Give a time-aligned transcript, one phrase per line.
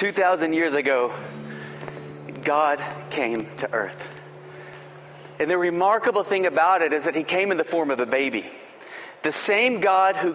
[0.00, 1.12] 2,000 years ago,
[2.42, 4.08] God came to earth.
[5.38, 8.06] And the remarkable thing about it is that he came in the form of a
[8.06, 8.46] baby.
[9.20, 10.34] The same God who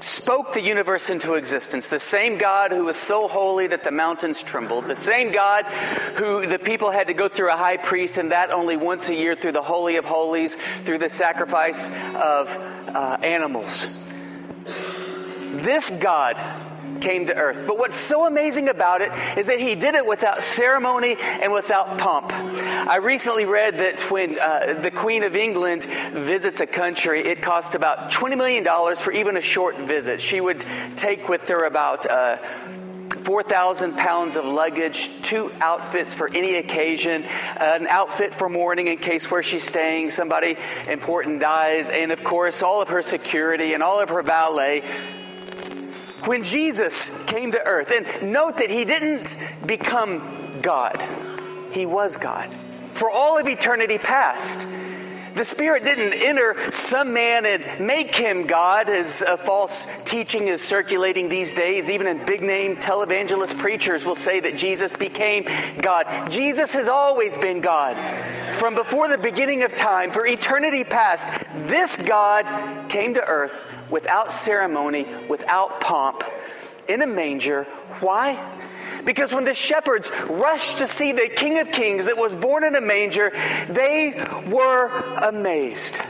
[0.00, 4.42] spoke the universe into existence, the same God who was so holy that the mountains
[4.42, 5.64] trembled, the same God
[6.16, 9.14] who the people had to go through a high priest, and that only once a
[9.14, 10.54] year through the Holy of Holies,
[10.84, 12.54] through the sacrifice of
[12.88, 13.98] uh, animals.
[15.54, 16.36] This God
[17.02, 17.66] came to earth.
[17.66, 21.98] But what's so amazing about it is that he did it without ceremony and without
[21.98, 22.32] pomp.
[22.32, 27.74] I recently read that when uh, the Queen of England visits a country, it costs
[27.74, 28.64] about $20 million
[28.96, 30.20] for even a short visit.
[30.20, 30.64] She would
[30.96, 32.38] take with her about uh,
[33.10, 37.22] 4,000 pounds of luggage, two outfits for any occasion,
[37.56, 40.56] an outfit for mourning in case where she's staying, somebody
[40.88, 44.82] important dies, and of course, all of her security and all of her valet
[46.26, 49.36] when Jesus came to earth, and note that he didn't
[49.66, 51.04] become God,
[51.70, 52.50] he was God.
[52.92, 54.66] For all of eternity past,
[55.34, 60.60] the Spirit didn't enter some man and make him God, as a false teaching is
[60.60, 61.88] circulating these days.
[61.88, 65.46] Even in big name televangelist preachers will say that Jesus became
[65.80, 66.30] God.
[66.30, 67.96] Jesus has always been God.
[68.56, 71.26] From before the beginning of time, for eternity past,
[71.66, 76.24] this God came to earth without ceremony, without pomp,
[76.88, 77.64] in a manger.
[78.00, 78.36] Why?
[79.04, 82.74] Because when the shepherds rushed to see the King of Kings that was born in
[82.74, 83.30] a manger,
[83.68, 86.00] they were amazed.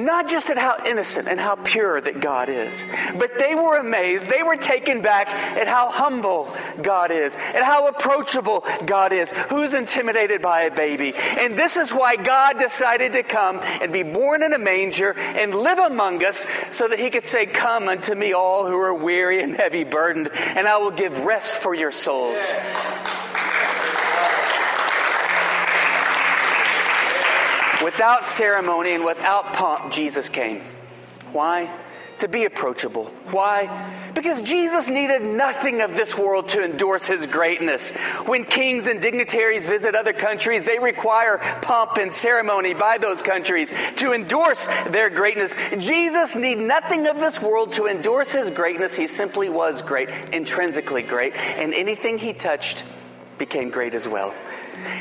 [0.00, 4.28] Not just at how innocent and how pure that God is, but they were amazed.
[4.28, 9.30] They were taken back at how humble God is, at how approachable God is.
[9.30, 11.12] Who's intimidated by a baby?
[11.38, 15.54] And this is why God decided to come and be born in a manger and
[15.54, 19.42] live among us so that he could say, Come unto me, all who are weary
[19.42, 22.54] and heavy burdened, and I will give rest for your souls.
[27.82, 30.62] Without ceremony and without pomp, Jesus came.
[31.32, 31.72] Why?
[32.18, 33.06] To be approachable.
[33.30, 33.90] Why?
[34.14, 37.96] Because Jesus needed nothing of this world to endorse his greatness.
[38.26, 43.72] When kings and dignitaries visit other countries, they require pomp and ceremony by those countries
[43.96, 45.54] to endorse their greatness.
[45.78, 48.94] Jesus needed nothing of this world to endorse his greatness.
[48.94, 52.84] He simply was great, intrinsically great, and anything he touched
[53.38, 54.34] became great as well.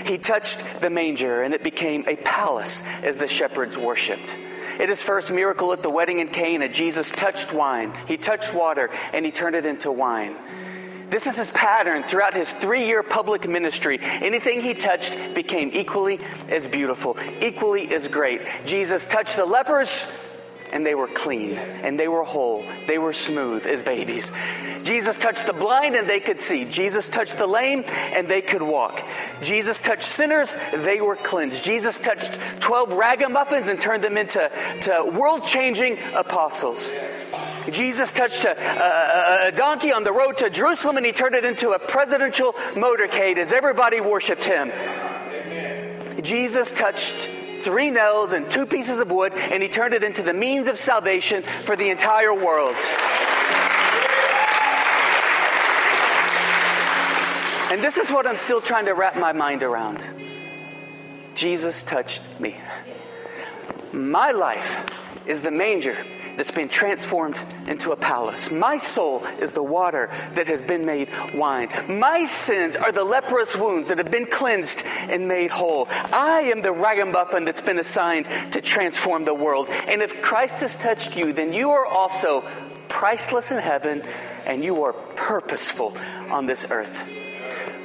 [0.06, 4.36] He touched the manger, and it became a palace as the shepherds worshiped.
[4.80, 7.94] At his first miracle at the wedding in Cana, Jesus touched wine.
[8.08, 10.36] He touched water, and he turned it into wine.
[11.10, 14.00] This is his pattern throughout his three year public ministry.
[14.02, 18.42] Anything he touched became equally as beautiful, equally as great.
[18.66, 20.29] Jesus touched the lepers,
[20.72, 22.66] and they were clean and they were whole.
[22.88, 24.32] They were smooth as babies.
[24.84, 26.66] Jesus touched the blind and they could see.
[26.66, 29.04] Jesus touched the lame and they could walk.
[29.42, 31.64] Jesus touched sinners, they were cleansed.
[31.64, 34.50] Jesus touched 12 ragamuffins and turned them into
[35.14, 36.92] world changing apostles.
[37.70, 41.46] Jesus touched a, a, a, donkey on the road to Jerusalem and he turned it
[41.46, 44.72] into a presidential motorcade as everybody worshiped him.
[46.22, 50.34] Jesus touched three nails and two pieces of wood, and he turned it into the
[50.34, 52.76] means of salvation for the entire world.
[57.72, 60.04] And this is what I'm still trying to wrap my mind around.
[61.36, 62.56] Jesus touched me.
[63.94, 64.86] My life
[65.28, 65.96] is the manger
[66.40, 68.50] that's been transformed into a palace.
[68.50, 71.68] My soul is the water that has been made wine.
[71.90, 75.90] My sins are the leprous wounds that have been cleansed and made whole.
[75.92, 79.68] I am the ragamuffin that's been assigned to transform the world.
[79.70, 82.46] And if Christ has touched you, then you are also
[82.88, 84.02] priceless in heaven
[84.46, 85.98] and you are purposeful
[86.30, 87.19] on this earth.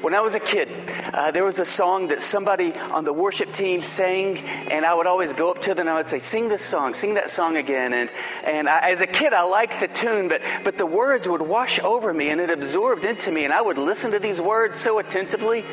[0.05, 0.69] When I was a kid,
[1.15, 4.37] uh, there was a song that somebody on the worship team sang,
[4.71, 6.93] and I would always go up to them and I would say, Sing this song,
[6.93, 7.95] sing that song again.
[7.95, 8.11] And,
[8.45, 11.81] and I, as a kid, I liked the tune, but, but the words would wash
[11.81, 14.99] over me and it absorbed into me, and I would listen to these words so
[14.99, 15.65] attentively.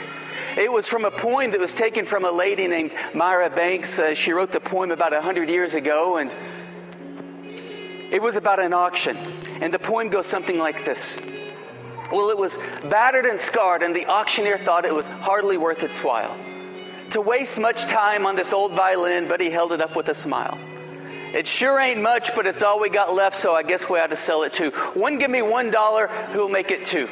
[0.56, 4.00] It was from a poem that was taken from a lady named Myra Banks.
[4.00, 6.34] Uh, she wrote the poem about 100 years ago, and
[8.10, 9.18] it was about an auction.
[9.60, 11.41] And the poem goes something like this
[12.12, 16.04] well, it was battered and scarred, and the auctioneer thought it was hardly worth its
[16.04, 16.38] while
[17.12, 20.14] to waste much time on this old violin, but he held it up with a
[20.14, 20.58] smile.
[21.34, 24.10] It sure ain't much, but it's all we got left, so I guess we ought
[24.10, 24.72] to sell it too.
[24.94, 27.10] One give me one dollar, who'll make it two?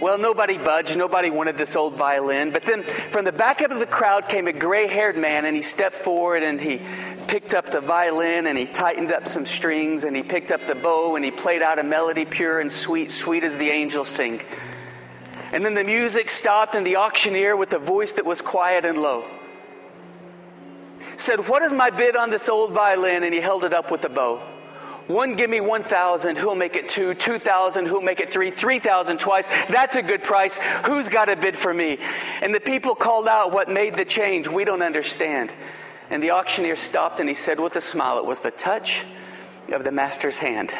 [0.00, 0.96] Well, nobody budged.
[0.96, 2.52] Nobody wanted this old violin.
[2.52, 5.62] But then from the back of the crowd came a gray haired man, and he
[5.62, 6.80] stepped forward and he
[7.28, 10.74] picked up the violin and he tightened up some strings and he picked up the
[10.74, 14.40] bow and he played out a melody pure and sweet, sweet as the angels sing.
[15.52, 18.98] And then the music stopped, and the auctioneer, with a voice that was quiet and
[18.98, 19.24] low,
[21.16, 23.22] said, What is my bid on this old violin?
[23.22, 24.42] And he held it up with a bow.
[25.06, 26.36] One, give me 1,000.
[26.36, 27.14] Who'll make it two?
[27.14, 27.86] 2,000.
[27.86, 28.50] Who'll make it three?
[28.50, 29.46] 3,000 twice.
[29.68, 30.58] That's a good price.
[30.84, 31.98] Who's got a bid for me?
[32.42, 34.48] And the people called out what made the change.
[34.48, 35.50] We don't understand.
[36.10, 39.04] And the auctioneer stopped and he said with a smile, It was the touch
[39.72, 40.72] of the master's hand.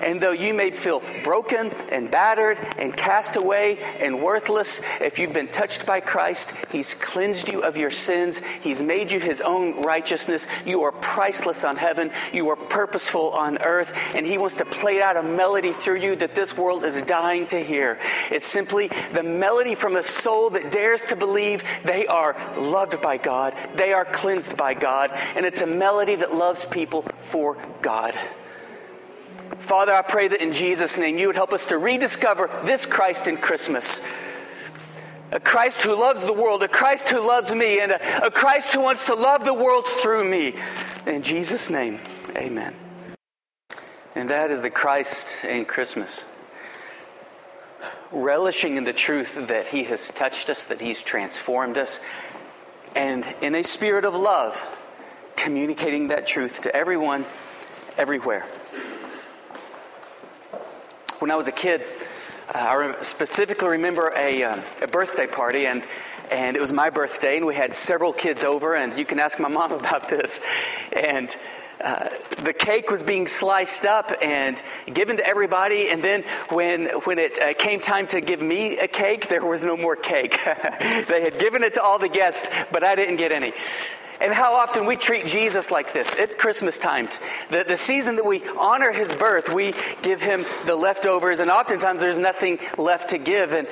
[0.00, 5.32] And though you may feel broken and battered and cast away and worthless, if you've
[5.32, 8.38] been touched by Christ, He's cleansed you of your sins.
[8.62, 10.46] He's made you His own righteousness.
[10.64, 12.10] You are priceless on heaven.
[12.32, 13.92] You are purposeful on earth.
[14.14, 17.46] And He wants to play out a melody through you that this world is dying
[17.48, 17.98] to hear.
[18.30, 23.16] It's simply the melody from a soul that dares to believe they are loved by
[23.16, 28.14] God, they are cleansed by God, and it's a melody that loves people for God.
[29.58, 33.26] Father, I pray that in Jesus' name you would help us to rediscover this Christ
[33.26, 34.06] in Christmas.
[35.30, 38.72] A Christ who loves the world, a Christ who loves me, and a, a Christ
[38.72, 40.54] who wants to love the world through me.
[41.06, 41.98] In Jesus' name,
[42.34, 42.74] amen.
[44.14, 46.34] And that is the Christ in Christmas.
[48.10, 52.00] Relishing in the truth that He has touched us, that He's transformed us,
[52.96, 54.60] and in a spirit of love,
[55.36, 57.26] communicating that truth to everyone,
[57.98, 58.46] everywhere.
[61.18, 61.82] When I was a kid,
[62.54, 65.82] uh, I specifically remember a, uh, a birthday party, and,
[66.30, 69.40] and it was my birthday, and we had several kids over, and you can ask
[69.40, 70.40] my mom about this.
[70.92, 71.34] And
[71.80, 72.08] uh,
[72.44, 74.62] the cake was being sliced up and
[74.92, 75.90] given to everybody.
[75.90, 79.64] And then when, when it uh, came time to give me a cake, there was
[79.64, 80.38] no more cake.
[80.44, 83.52] they had given it to all the guests, but I didn't get any.
[84.20, 87.08] And how often we treat Jesus like this at Christmas time.
[87.50, 92.00] The, the season that we honor his birth, we give him the leftovers, and oftentimes
[92.00, 93.52] there's nothing left to give.
[93.52, 93.68] And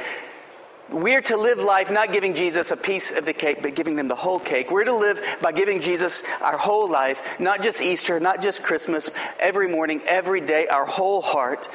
[0.90, 4.06] we're to live life not giving Jesus a piece of the cake, but giving them
[4.06, 4.70] the whole cake.
[4.70, 9.10] We're to live by giving Jesus our whole life, not just Easter, not just Christmas,
[9.40, 11.69] every morning, every day, our whole heart.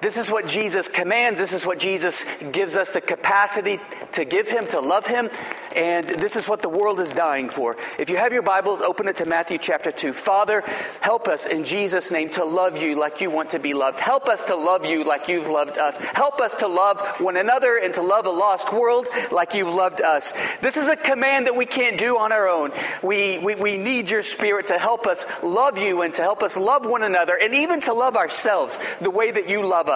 [0.00, 1.38] This is what Jesus commands.
[1.38, 3.78] This is what Jesus gives us the capacity
[4.12, 5.28] to give Him, to love Him.
[5.76, 7.76] And this is what the world is dying for.
[7.98, 10.12] If you have your Bibles, open it to Matthew chapter 2.
[10.12, 10.62] Father,
[11.00, 14.00] help us in Jesus' name to love you like you want to be loved.
[14.00, 15.96] Help us to love you like you've loved us.
[15.98, 20.00] Help us to love one another and to love a lost world like you've loved
[20.00, 20.32] us.
[20.60, 22.72] This is a command that we can't do on our own.
[23.02, 26.56] We, we, we need your Spirit to help us love you and to help us
[26.56, 29.89] love one another and even to love ourselves the way that you love us.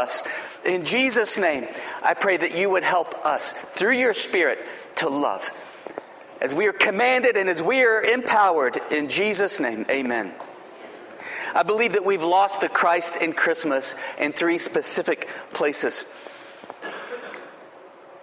[0.64, 1.66] In Jesus' name,
[2.02, 4.58] I pray that you would help us through your Spirit
[4.96, 5.50] to love
[6.40, 8.78] as we are commanded and as we are empowered.
[8.90, 10.34] In Jesus' name, amen.
[11.54, 16.14] I believe that we've lost the Christ in Christmas in three specific places.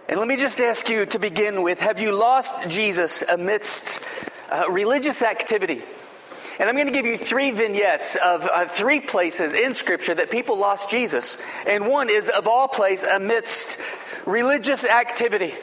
[0.07, 4.05] And let me just ask you to begin with have you lost Jesus amidst
[4.51, 5.81] uh, religious activity?
[6.61, 10.29] And I'm going to give you three vignettes of uh, three places in Scripture that
[10.29, 11.41] people lost Jesus.
[11.65, 13.79] And one is, of all places, amidst
[14.27, 15.55] religious activity.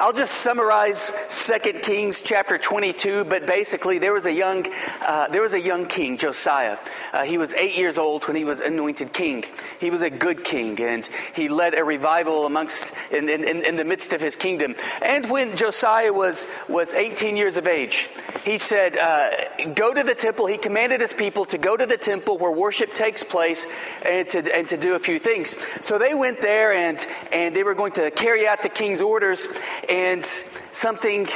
[0.00, 4.64] I'll just summarize 2 Kings chapter 22, but basically there was a young,
[5.04, 6.78] uh, there was a young king, Josiah.
[7.12, 9.44] Uh, he was eight years old when he was anointed king.
[9.80, 13.84] He was a good king, and he led a revival amongst in, in, in the
[13.84, 14.76] midst of his kingdom.
[15.02, 18.08] And when Josiah was, was 18 years of age,
[18.44, 19.30] he said, uh,
[19.74, 20.46] Go to the temple.
[20.46, 23.66] He commanded his people to go to the temple where worship takes place
[24.02, 25.56] and to, and to do a few things.
[25.80, 29.48] So they went there and, and they were going to carry out the king's orders
[29.88, 31.28] and something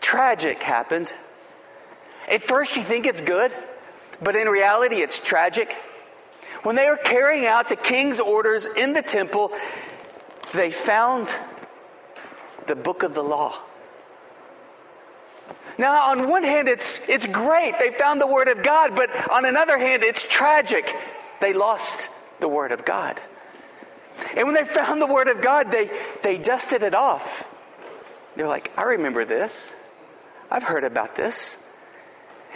[0.00, 1.12] tragic happened.
[2.28, 3.52] At first, you think it's good,
[4.22, 5.72] but in reality, it's tragic.
[6.62, 9.52] When they were carrying out the king's orders in the temple,
[10.52, 11.34] they found
[12.66, 13.58] the book of the law.
[15.78, 17.78] Now, on one hand, it's, it's great.
[17.78, 20.92] They found the Word of God, but on another hand, it's tragic.
[21.40, 22.10] They lost
[22.40, 23.20] the Word of God.
[24.36, 25.90] And when they found the Word of God, they,
[26.22, 27.48] they dusted it off.
[28.36, 29.74] They're like, I remember this.
[30.50, 31.68] I've heard about this.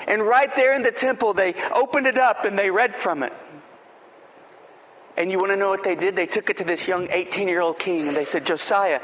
[0.06, 3.32] And right there in the temple, they opened it up and they read from it.
[5.16, 6.16] And you want to know what they did?
[6.16, 9.00] They took it to this young 18 year old king and they said, Josiah,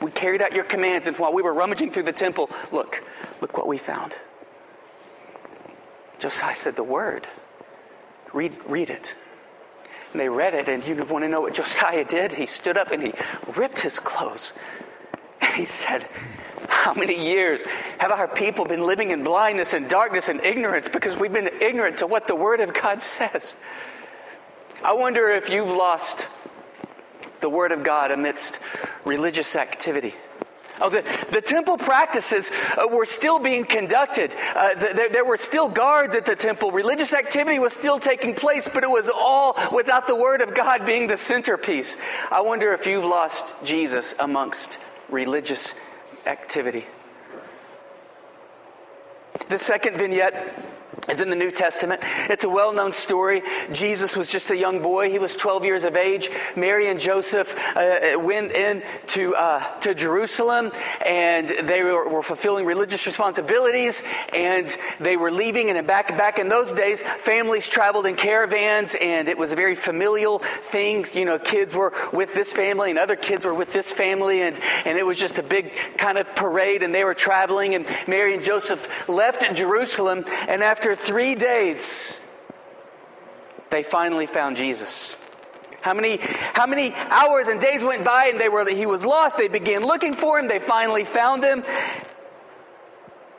[0.00, 3.04] we carried out your commands, and while we were rummaging through the temple, look,
[3.40, 4.16] look what we found.
[6.18, 7.26] Josiah said, The word.
[8.32, 9.14] Read, read it.
[10.12, 12.32] And they read it, and you want to know what Josiah did?
[12.32, 13.12] He stood up and he
[13.54, 14.52] ripped his clothes.
[15.40, 16.06] And he said,
[16.68, 17.62] how many years
[17.98, 21.98] have our people been living in blindness and darkness and ignorance because we've been ignorant
[21.98, 23.60] to what the Word of God says?
[24.82, 26.26] I wonder if you've lost
[27.40, 28.60] the Word of God amidst
[29.04, 30.14] religious activity.
[30.80, 34.34] Oh, the, the temple practices uh, were still being conducted.
[34.54, 36.70] Uh, the, there, there were still guards at the temple.
[36.70, 40.86] Religious activity was still taking place, but it was all without the Word of God
[40.86, 42.00] being the centerpiece.
[42.30, 45.80] I wonder if you've lost Jesus amongst religious
[46.26, 46.86] activity.
[49.48, 50.69] The second vignette
[51.08, 52.00] is in the New Testament.
[52.28, 53.42] It's a well known story.
[53.72, 55.10] Jesus was just a young boy.
[55.10, 56.30] He was 12 years of age.
[56.56, 60.72] Mary and Joseph uh, went in to, uh, to Jerusalem
[61.04, 64.68] and they were, were, fulfilling religious responsibilities and
[65.00, 65.70] they were leaving.
[65.70, 69.74] And back, back in those days, families traveled in caravans and it was a very
[69.74, 71.04] familial thing.
[71.12, 74.58] You know, kids were with this family and other kids were with this family and,
[74.84, 78.34] and it was just a big kind of parade and they were traveling and Mary
[78.34, 82.26] and Joseph left Jerusalem and after after three days,
[83.68, 85.14] they finally found Jesus.
[85.82, 86.20] How many,
[86.54, 89.36] how many hours and days went by and they were, he was lost?
[89.36, 90.48] They began looking for him.
[90.48, 91.64] They finally found him.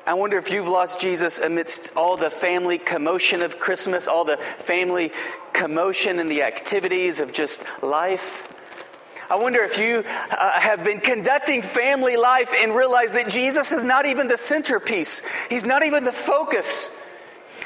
[0.05, 4.37] I wonder if you've lost Jesus amidst all the family commotion of Christmas, all the
[4.37, 5.11] family
[5.51, 8.53] commotion and the activities of just life.
[9.31, 13.83] I wonder if you uh, have been conducting family life and realize that Jesus is
[13.83, 16.99] not even the centerpiece, He's not even the focus.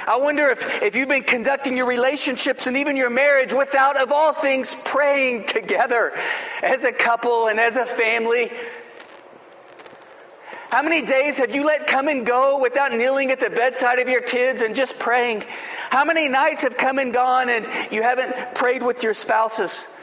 [0.07, 4.11] I wonder if, if you've been conducting your relationships and even your marriage without, of
[4.11, 6.13] all things, praying together
[6.61, 8.51] as a couple and as a family.
[10.69, 14.07] How many days have you let come and go without kneeling at the bedside of
[14.07, 15.43] your kids and just praying?
[15.89, 19.97] How many nights have come and gone and you haven't prayed with your spouses?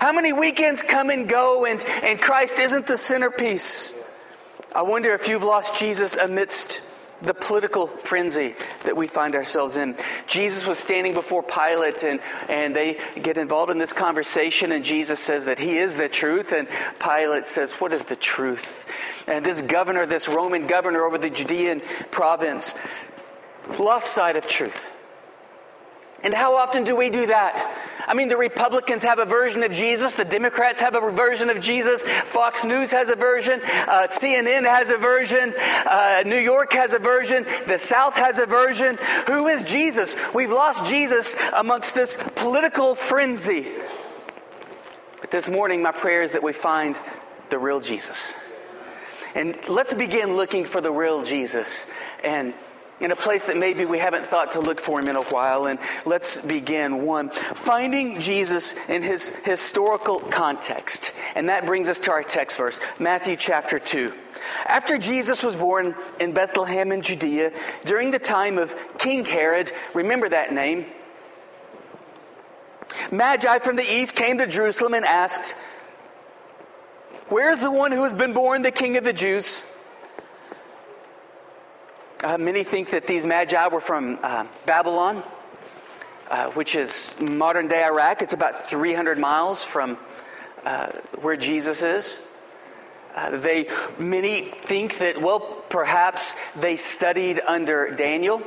[0.00, 4.10] How many weekends come and go and, and Christ isn't the centerpiece?
[4.74, 8.54] I wonder if you've lost Jesus amidst the political frenzy
[8.84, 9.96] that we find ourselves in.
[10.26, 15.20] Jesus was standing before Pilate, and, and they get involved in this conversation, and Jesus
[15.20, 16.68] says that he is the truth, and
[17.00, 18.86] Pilate says, What is the truth?
[19.26, 21.80] And this governor, this Roman governor over the Judean
[22.10, 22.78] province,
[23.78, 24.86] lost sight of truth.
[26.22, 27.74] And how often do we do that?
[28.06, 31.60] I mean, the Republicans have a version of Jesus, the Democrats have a version of
[31.60, 36.92] Jesus, Fox News has a version, uh, CNN has a version, uh, New York has
[36.92, 38.96] a version, the South has a version.
[39.26, 40.14] Who is Jesus?
[40.32, 43.66] We've lost Jesus amongst this political frenzy.
[45.20, 46.96] But this morning, my prayer is that we find
[47.48, 48.34] the real Jesus.
[49.34, 51.90] And let's begin looking for the real Jesus.
[52.22, 52.54] And
[53.00, 55.66] in a place that maybe we haven't thought to look for him in a while.
[55.66, 57.04] And let's begin.
[57.04, 61.12] One, finding Jesus in his historical context.
[61.34, 64.12] And that brings us to our text verse, Matthew chapter 2.
[64.66, 67.52] After Jesus was born in Bethlehem in Judea,
[67.84, 70.86] during the time of King Herod, remember that name?
[73.10, 75.60] Magi from the east came to Jerusalem and asked,
[77.28, 79.75] Where's the one who has been born the King of the Jews?
[82.24, 85.22] Uh, many think that these magi were from uh, Babylon,
[86.30, 88.22] uh, which is modern day Iraq.
[88.22, 89.98] It's about 300 miles from
[90.64, 92.18] uh, where Jesus is.
[93.14, 93.68] Uh, they
[93.98, 98.42] many think that well, perhaps they studied under Daniel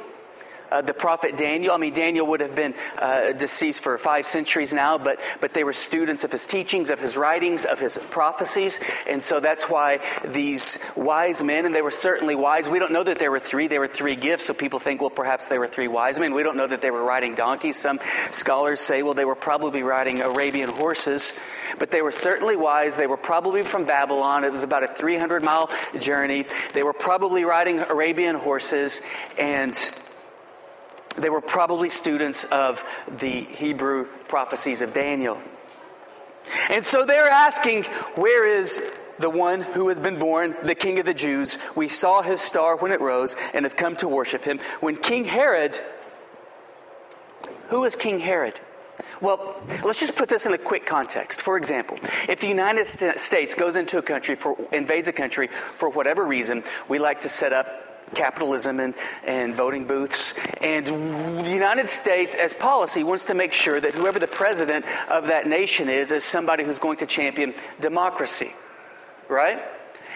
[0.71, 1.73] uh, the prophet Daniel.
[1.73, 5.63] I mean, Daniel would have been uh, deceased for five centuries now, but, but they
[5.63, 8.79] were students of his teachings, of his writings, of his prophecies.
[9.07, 12.69] And so that's why these wise men, and they were certainly wise.
[12.69, 13.67] We don't know that there were three.
[13.67, 16.33] There were three gifts, so people think, well, perhaps they were three wise men.
[16.33, 17.77] We don't know that they were riding donkeys.
[17.77, 17.99] Some
[18.31, 21.37] scholars say, well, they were probably riding Arabian horses.
[21.77, 22.95] But they were certainly wise.
[22.95, 24.43] They were probably from Babylon.
[24.43, 26.45] It was about a 300 mile journey.
[26.73, 29.01] They were probably riding Arabian horses.
[29.37, 29.73] And
[31.17, 35.39] they were probably students of the Hebrew prophecies of Daniel.
[36.69, 37.83] And so they're asking,
[38.15, 41.57] Where is the one who has been born, the King of the Jews?
[41.75, 44.59] We saw his star when it rose and have come to worship him.
[44.79, 45.79] When King Herod,
[47.67, 48.59] who is King Herod?
[49.21, 51.41] Well, let's just put this in a quick context.
[51.41, 51.97] For example,
[52.27, 52.87] if the United
[53.19, 57.29] States goes into a country for invades a country for whatever reason, we like to
[57.29, 60.37] set up capitalism and, and voting booths.
[60.61, 65.27] And the United States, as policy, wants to make sure that whoever the president of
[65.27, 68.53] that nation is, is somebody who's going to champion democracy.
[69.27, 69.59] Right?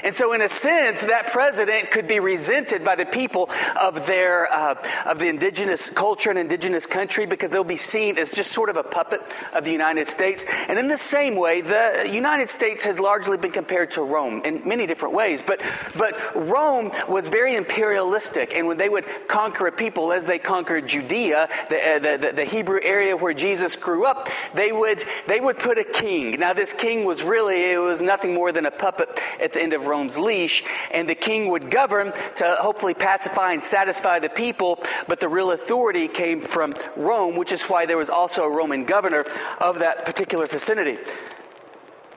[0.03, 3.49] And so, in a sense, that president could be resented by the people
[3.81, 8.31] of their uh, of the indigenous culture and indigenous country because they'll be seen as
[8.31, 9.21] just sort of a puppet
[9.53, 10.45] of the United States.
[10.67, 14.67] And in the same way, the United States has largely been compared to Rome in
[14.67, 15.41] many different ways.
[15.41, 15.61] But
[15.97, 20.87] but Rome was very imperialistic, and when they would conquer a people, as they conquered
[20.87, 25.39] Judea, the, uh, the, the, the Hebrew area where Jesus grew up, they would they
[25.39, 26.39] would put a king.
[26.39, 29.73] Now, this king was really it was nothing more than a puppet at the end
[29.73, 34.79] of Rome's leash, and the king would govern to hopefully pacify and satisfy the people,
[35.07, 38.85] but the real authority came from Rome, which is why there was also a Roman
[38.85, 39.23] governor
[39.61, 40.97] of that particular vicinity.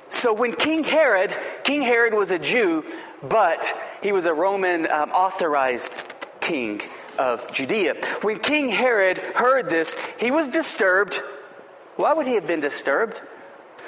[0.08, 2.82] So when King Herod, King Herod was a Jew,
[3.22, 3.70] but
[4.02, 5.92] he was a Roman um, authorized
[6.40, 6.80] king
[7.18, 7.94] of Judea.
[8.22, 11.20] When King Herod heard this, he was disturbed.
[11.96, 13.20] Why would he have been disturbed?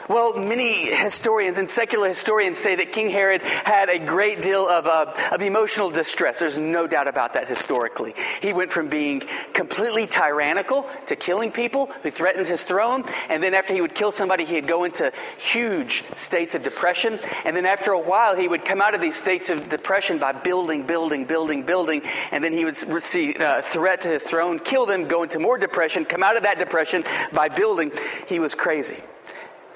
[0.09, 4.87] Well, many historians and secular historians say that King Herod had a great deal of,
[4.87, 6.38] uh, of emotional distress.
[6.38, 8.15] There's no doubt about that historically.
[8.41, 9.23] He went from being
[9.53, 13.05] completely tyrannical to killing people who threatened his throne.
[13.29, 17.19] And then after he would kill somebody, he'd go into huge states of depression.
[17.45, 20.33] And then after a while, he would come out of these states of depression by
[20.33, 22.00] building, building, building, building.
[22.33, 25.59] And then he would receive a threat to his throne, kill them, go into more
[25.59, 27.93] depression, come out of that depression by building.
[28.27, 29.03] He was crazy.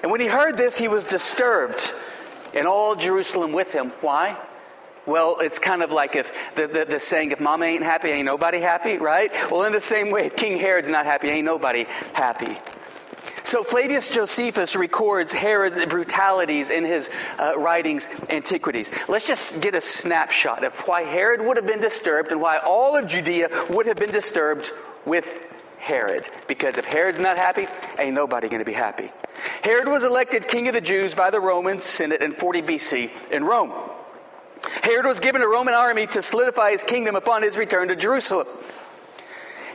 [0.03, 1.91] And when he heard this, he was disturbed,
[2.53, 3.89] and all Jerusalem with him.
[4.01, 4.37] Why?
[5.05, 8.25] Well, it's kind of like if the, the, the, saying, if mama ain't happy, ain't
[8.25, 9.31] nobody happy, right?
[9.49, 12.57] Well, in the same way, if King Herod's not happy, ain't nobody happy.
[13.43, 18.91] So Flavius Josephus records Herod's brutalities in his uh, writings, Antiquities.
[19.09, 22.95] Let's just get a snapshot of why Herod would have been disturbed and why all
[22.95, 24.71] of Judea would have been disturbed
[25.05, 25.45] with
[25.83, 26.29] Herod.
[26.47, 27.67] Because if Herod's not happy,
[27.99, 29.11] ain't nobody going to be happy.
[29.63, 33.43] Herod was elected king of the Jews by the Roman Senate in 40 BC in
[33.43, 33.73] Rome.
[34.81, 38.47] Herod was given a Roman army to solidify his kingdom upon his return to Jerusalem.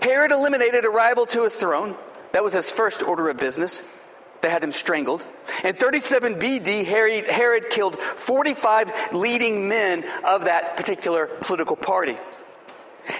[0.00, 1.95] Herod eliminated a rival to his throne.
[2.33, 3.99] That was his first order of business.
[4.41, 5.27] They had him strangled.
[5.62, 12.17] In 37 BD, Herod killed 45 leading men of that particular political party.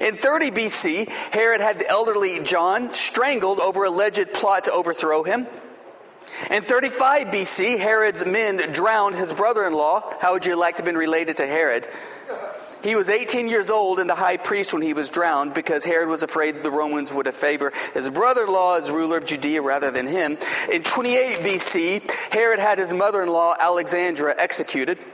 [0.01, 5.47] In 30 BC, Herod had the elderly John strangled over alleged plot to overthrow him.
[6.51, 10.15] In 35 BC, Herod's men drowned his brother in law.
[10.21, 11.89] How would you like to have been related to Herod?
[12.83, 16.09] He was 18 years old and the high priest when he was drowned because Herod
[16.09, 19.63] was afraid the Romans would have favored his brother in law as ruler of Judea
[19.63, 20.39] rather than him.
[20.71, 25.05] In 28 BC, Herod had his mother in law, Alexandra, executed.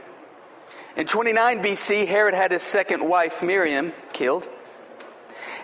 [0.95, 4.47] In 29 BC, Herod had his second wife, Miriam, killed.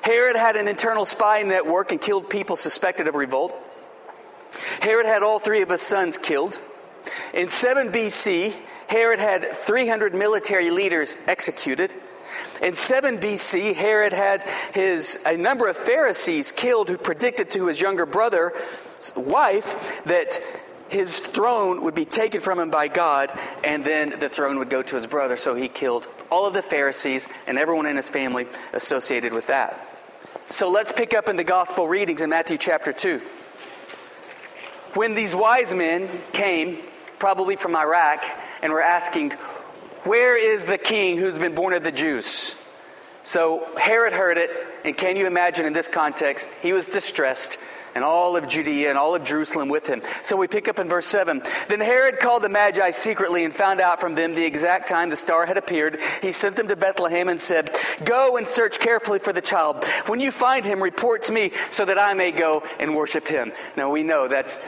[0.03, 3.55] Herod had an internal spy network and killed people suspected of revolt.
[4.81, 6.59] Herod had all three of his sons killed.
[7.33, 8.55] In 7 BC,
[8.89, 11.95] Herod had 300 military leaders executed.
[12.63, 14.43] In 7 BC, Herod had
[14.75, 18.53] his, a number of Pharisees killed who predicted to his younger brother's
[19.17, 20.41] wife that
[20.89, 23.33] his throne would be taken from him by God,
[23.63, 25.37] and then the throne would go to his brother.
[25.37, 29.90] So he killed all of the Pharisees and everyone in his family associated with that.
[30.53, 33.21] So let's pick up in the gospel readings in Matthew chapter 2.
[34.95, 36.79] When these wise men came,
[37.21, 38.25] probably from Iraq,
[38.61, 39.31] and were asking,
[40.03, 42.69] Where is the king who's been born of the Jews?
[43.23, 44.51] So Herod heard it,
[44.85, 47.57] and can you imagine in this context, he was distressed
[47.95, 50.03] and all of Judea and all of Jerusalem with him.
[50.23, 51.43] So we pick up in verse 7.
[51.69, 55.17] Then Herod called the Magi secretly and found out from them the exact time the
[55.17, 55.99] star had appeared.
[56.23, 57.71] He sent them to Bethlehem and said,
[58.05, 59.85] Go and search carefully for the child.
[60.07, 63.53] When you find him, report to me so that I may go and worship him.
[63.77, 64.65] Now we know that's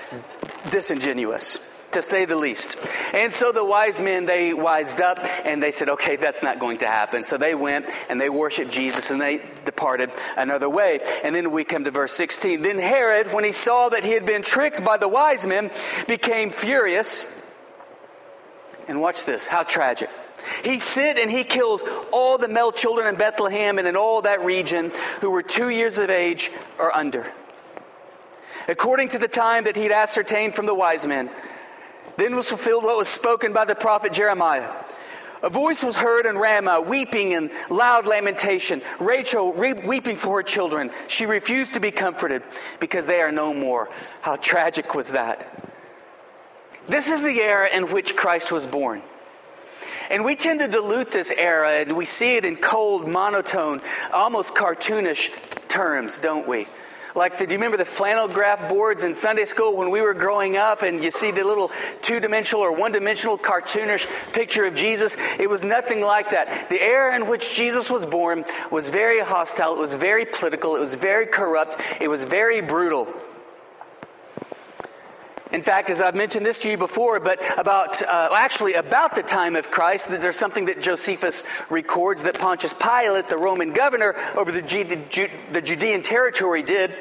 [0.70, 2.85] disingenuous to say the least.
[3.12, 6.78] And so the wise men, they wised up and they said, okay, that's not going
[6.78, 7.24] to happen.
[7.24, 11.00] So they went and they worshiped Jesus and they departed another way.
[11.22, 12.62] And then we come to verse 16.
[12.62, 15.70] Then Herod, when he saw that he had been tricked by the wise men,
[16.07, 17.40] became furious.
[18.88, 20.11] And watch this, how tragic.
[20.64, 24.44] He sent and he killed all the male children in Bethlehem and in all that
[24.44, 27.26] region who were two years of age or under.
[28.68, 31.31] According to the time that he'd ascertained from the wise men,
[32.16, 34.70] then was fulfilled what was spoken by the prophet Jeremiah.
[35.42, 38.81] A voice was heard in Ramah, weeping and loud lamentation.
[39.01, 40.92] Rachel re- weeping for her children.
[41.09, 42.42] She refused to be comforted
[42.79, 43.90] because they are no more.
[44.20, 45.70] How tragic was that?
[46.87, 49.03] This is the era in which Christ was born.
[50.11, 53.81] And we tend to dilute this era and we see it in cold, monotone,
[54.12, 55.31] almost cartoonish
[55.68, 56.68] terms, don't we?
[57.14, 60.14] Like, the, do you remember the flannel graph boards in Sunday school when we were
[60.14, 61.70] growing up and you see the little
[62.01, 65.16] two dimensional or one dimensional cartoonish picture of Jesus?
[65.38, 66.68] It was nothing like that.
[66.70, 70.81] The era in which Jesus was born was very hostile, it was very political, it
[70.81, 73.12] was very corrupt, it was very brutal.
[75.52, 79.22] In fact, as I've mentioned this to you before, but about, uh, actually about the
[79.22, 84.50] time of Christ, there's something that Josephus records that Pontius Pilate, the Roman governor over
[84.50, 84.62] the,
[85.52, 86.94] the Judean territory, did.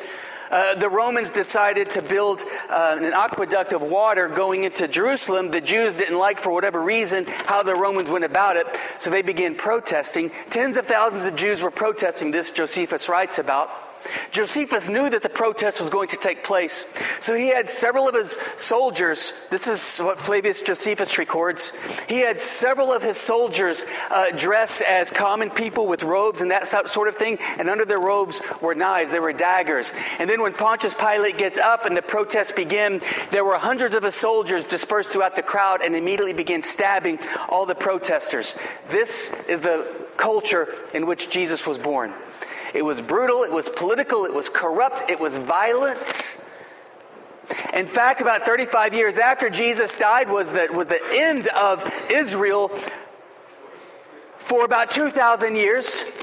[0.49, 5.49] Uh, the Romans decided to build uh, an aqueduct of water going into Jerusalem.
[5.49, 9.21] The Jews didn't like, for whatever reason, how the Romans went about it, so they
[9.21, 10.29] began protesting.
[10.49, 13.69] Tens of thousands of Jews were protesting this, Josephus writes about.
[14.31, 18.15] Josephus knew that the protest was going to take place, so he had several of
[18.15, 19.47] his soldiers.
[19.49, 21.71] This is what Flavius Josephus records.
[22.07, 26.67] He had several of his soldiers uh, dress as common people with robes and that
[26.67, 29.91] sort of thing, and under their robes were knives, there were daggers.
[30.19, 34.03] And then when Pontius Pilate gets up and the protests begin, there were hundreds of
[34.03, 38.57] his soldiers dispersed throughout the crowd and immediately began stabbing all the protesters.
[38.89, 39.87] This is the
[40.17, 42.13] culture in which Jesus was born.
[42.73, 46.41] It was brutal, it was political, it was corrupt, it was violent.
[47.73, 52.69] In fact, about 35 years after Jesus died was the, was the end of Israel
[54.37, 56.17] for about 2,000 years.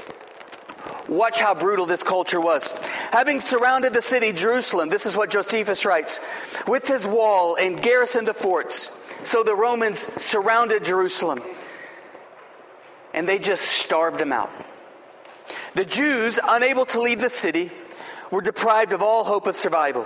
[1.07, 2.79] Watch how brutal this culture was.
[3.11, 6.25] Having surrounded the city, Jerusalem, this is what Josephus writes,
[6.67, 9.07] with his wall and garrisoned the forts.
[9.23, 11.41] So the Romans surrounded Jerusalem
[13.13, 14.51] and they just starved them out.
[15.75, 17.71] The Jews, unable to leave the city,
[18.31, 20.05] were deprived of all hope of survival.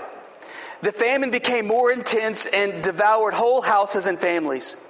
[0.82, 4.90] The famine became more intense and devoured whole houses and families.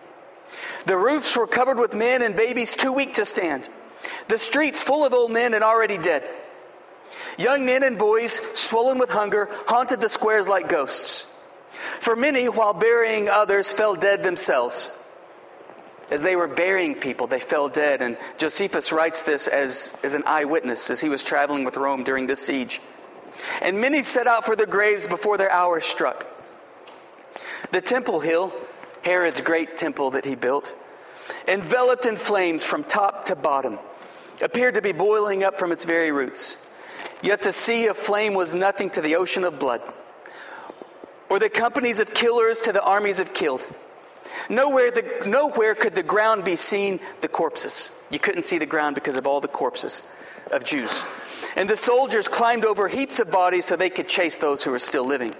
[0.85, 3.69] The roofs were covered with men and babies too weak to stand.
[4.27, 6.23] The streets full of old men and already dead.
[7.37, 11.29] Young men and boys, swollen with hunger, haunted the squares like ghosts.
[11.99, 14.97] For many, while burying others, fell dead themselves.
[16.13, 18.03] As they were burying people, they fell dead.
[18.03, 22.27] And Josephus writes this as, as an eyewitness as he was traveling with Rome during
[22.27, 22.81] this siege.
[23.63, 26.27] And many set out for their graves before their hour struck.
[27.71, 28.53] The temple hill,
[29.01, 30.71] Herod's great temple that he built,
[31.47, 33.79] enveloped in flames from top to bottom,
[34.39, 36.69] appeared to be boiling up from its very roots.
[37.23, 39.81] Yet the sea of flame was nothing to the ocean of blood,
[41.27, 43.65] or the companies of killers to the armies of killed.
[44.49, 47.97] Nowhere, the, nowhere could the ground be seen the corpses.
[48.09, 50.05] You couldn't see the ground because of all the corpses
[50.51, 51.03] of Jews.
[51.55, 54.79] And the soldiers climbed over heaps of bodies so they could chase those who were
[54.79, 55.35] still living.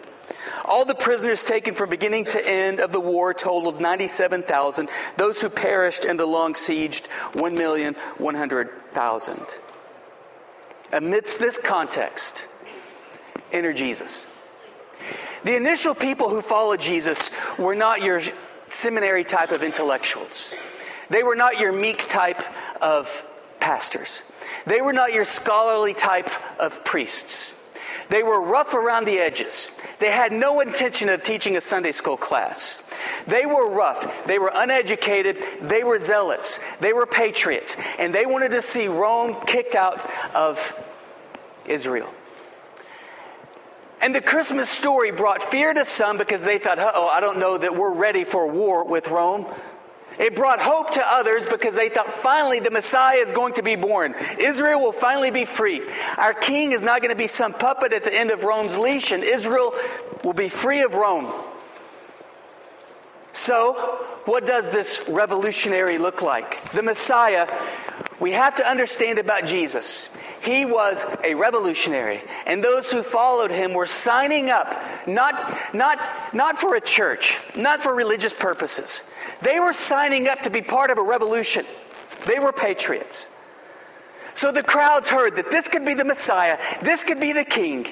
[0.66, 4.90] All the prisoners taken from beginning to end of the war totaled 97,000.
[5.18, 7.04] Those who perished in the long siege,
[7.34, 9.56] 1,100,000.
[10.92, 12.46] Amidst this context,
[13.52, 14.26] enter Jesus.
[15.44, 18.22] The initial people who followed Jesus were not your
[18.74, 20.54] seminary type of intellectuals.
[21.10, 22.42] They were not your meek type
[22.82, 24.24] of pastors.
[24.66, 27.60] They were not your scholarly type of priests.
[28.10, 29.72] They were rough around the edges.
[30.00, 32.84] They had no intention of teaching a Sunday school class.
[33.28, 34.26] They were rough.
[34.26, 35.44] They were uneducated.
[35.62, 36.60] They were zealots.
[36.78, 37.76] They were patriots.
[37.98, 40.06] And they wanted to see Rome kicked out
[40.36, 40.58] of
[41.66, 42.14] Israel.
[44.04, 47.58] And the Christmas story brought fear to some because they thought, oh, I don't know
[47.58, 49.46] that we're ready for war with Rome.
[50.20, 53.78] It brought hope to others because they thought finally the Messiah is going to be
[53.78, 54.14] born.
[54.38, 55.82] Israel will finally be free.
[56.18, 59.14] Our king is not going to be some puppet at the end of Rome's leash,
[59.14, 59.74] and Israel
[60.22, 61.32] will be free of Rome.
[63.32, 63.74] So,
[64.26, 66.72] what does this revolutionary look like?
[66.74, 67.48] The Messiah,
[68.20, 70.14] we have to understand about Jesus.
[70.44, 76.58] He was a revolutionary, and those who followed him were signing up not, not, not
[76.58, 79.10] for a church, not for religious purposes.
[79.42, 81.66] They were signing up to be part of a revolution.
[82.26, 83.34] They were patriots.
[84.34, 87.88] So the crowds heard that this could be the Messiah, this could be the king.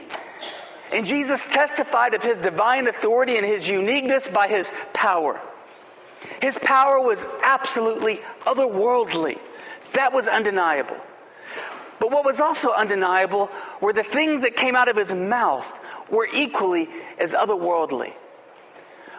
[0.92, 5.40] And Jesus testified of his divine authority and his uniqueness by his power.
[6.42, 9.40] His power was absolutely otherworldly.
[9.94, 10.98] That was undeniable.
[12.02, 16.28] But what was also undeniable were the things that came out of his mouth were
[16.34, 18.14] equally as otherworldly.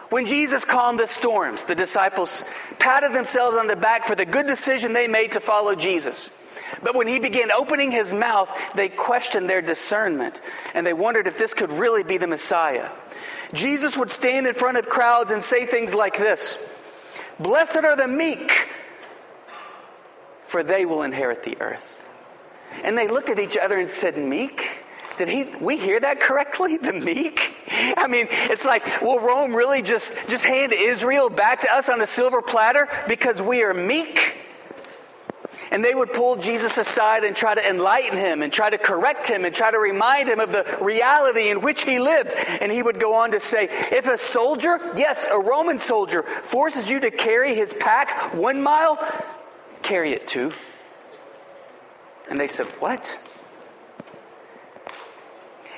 [0.09, 2.43] When Jesus calmed the storms, the disciples
[2.79, 6.29] patted themselves on the back for the good decision they made to follow Jesus.
[6.83, 10.41] But when he began opening his mouth, they questioned their discernment
[10.73, 12.89] and they wondered if this could really be the Messiah.
[13.53, 16.75] Jesus would stand in front of crowds and say things like this
[17.39, 18.67] Blessed are the meek,
[20.43, 21.92] for they will inherit the earth.
[22.83, 24.83] And they looked at each other and said, Meek?
[25.17, 26.77] did he we hear that correctly?
[26.83, 27.53] The meek?
[27.95, 32.01] I mean, it's like, will Rome really just, just hand Israel back to us on
[32.01, 34.37] a silver platter because we are meek?
[35.71, 39.27] And they would pull Jesus aside and try to enlighten him and try to correct
[39.27, 42.33] him and try to remind him of the reality in which he lived.
[42.59, 46.89] And he would go on to say, if a soldier, yes, a Roman soldier, forces
[46.89, 48.99] you to carry his pack one mile,
[49.83, 50.51] carry it two.
[52.29, 53.19] And they said, What?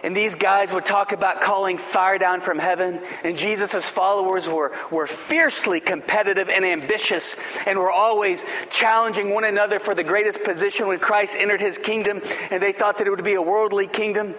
[0.05, 3.01] And these guys would talk about calling fire down from heaven.
[3.23, 9.79] And Jesus' followers were, were fiercely competitive and ambitious and were always challenging one another
[9.79, 12.21] for the greatest position when Christ entered his kingdom.
[12.51, 14.35] And they thought that it would be a worldly kingdom.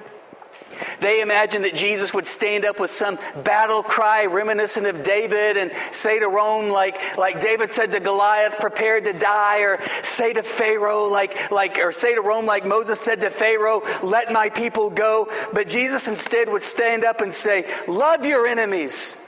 [1.01, 5.73] They imagined that Jesus would stand up with some battle cry reminiscent of David and
[5.91, 10.43] say to Rome, like, like David said to Goliath, prepared to die, or say to
[10.43, 14.91] Pharaoh, like, like, or say to Rome, like Moses said to Pharaoh, let my people
[14.91, 15.29] go.
[15.53, 19.23] But Jesus instead would stand up and say, love your enemies.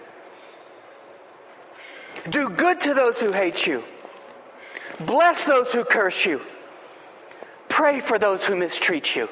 [2.31, 3.83] Do good to those who hate you.
[5.01, 6.41] Bless those who curse you.
[7.69, 9.29] Pray for those who mistreat you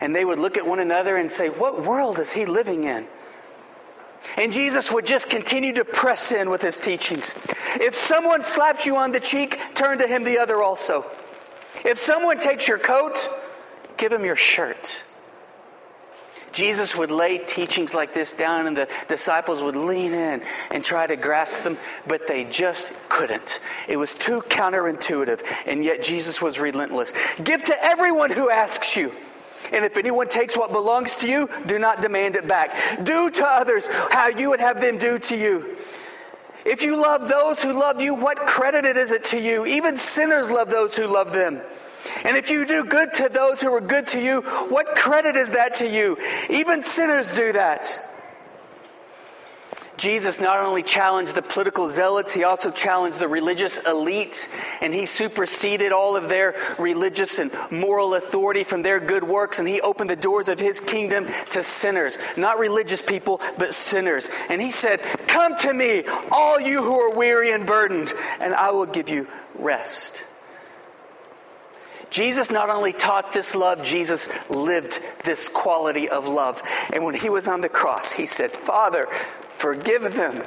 [0.00, 3.06] and they would look at one another and say, What world is he living in?
[4.36, 7.34] And Jesus would just continue to press in with his teachings.
[7.76, 11.04] If someone slaps you on the cheek, turn to him the other also.
[11.84, 13.28] If someone takes your coat,
[13.96, 15.04] give him your shirt.
[16.52, 21.06] Jesus would lay teachings like this down, and the disciples would lean in and try
[21.06, 23.60] to grasp them, but they just couldn't.
[23.86, 27.14] It was too counterintuitive, and yet Jesus was relentless.
[27.42, 29.12] Give to everyone who asks you.
[29.72, 33.04] And if anyone takes what belongs to you, do not demand it back.
[33.04, 35.76] Do to others how you would have them do to you.
[36.64, 39.64] If you love those who love you, what credit is it to you?
[39.66, 41.62] Even sinners love those who love them.
[42.24, 45.50] And if you do good to those who are good to you, what credit is
[45.50, 46.18] that to you?
[46.48, 48.09] Even sinners do that.
[50.00, 54.48] Jesus not only challenged the political zealots, he also challenged the religious elite,
[54.80, 59.68] and he superseded all of their religious and moral authority from their good works, and
[59.68, 62.16] he opened the doors of his kingdom to sinners.
[62.38, 64.30] Not religious people, but sinners.
[64.48, 68.70] And he said, Come to me, all you who are weary and burdened, and I
[68.70, 70.24] will give you rest.
[72.08, 76.62] Jesus not only taught this love, Jesus lived this quality of love.
[76.90, 79.06] And when he was on the cross, he said, Father,
[79.60, 80.42] Forgive them,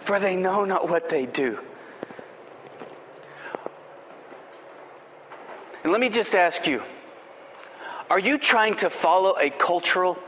[0.00, 1.60] for they know not what they do.
[5.84, 6.82] And let me just ask you
[8.10, 10.18] are you trying to follow a cultural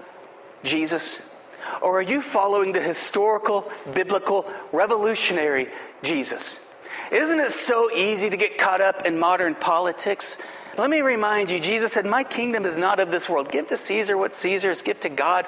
[0.62, 1.34] Jesus?
[1.82, 5.68] Or are you following the historical, biblical, revolutionary
[6.04, 6.72] Jesus?
[7.10, 10.40] Isn't it so easy to get caught up in modern politics?
[10.78, 13.50] Let me remind you, Jesus said, My kingdom is not of this world.
[13.50, 15.46] Give to Caesar what Caesar's, give to God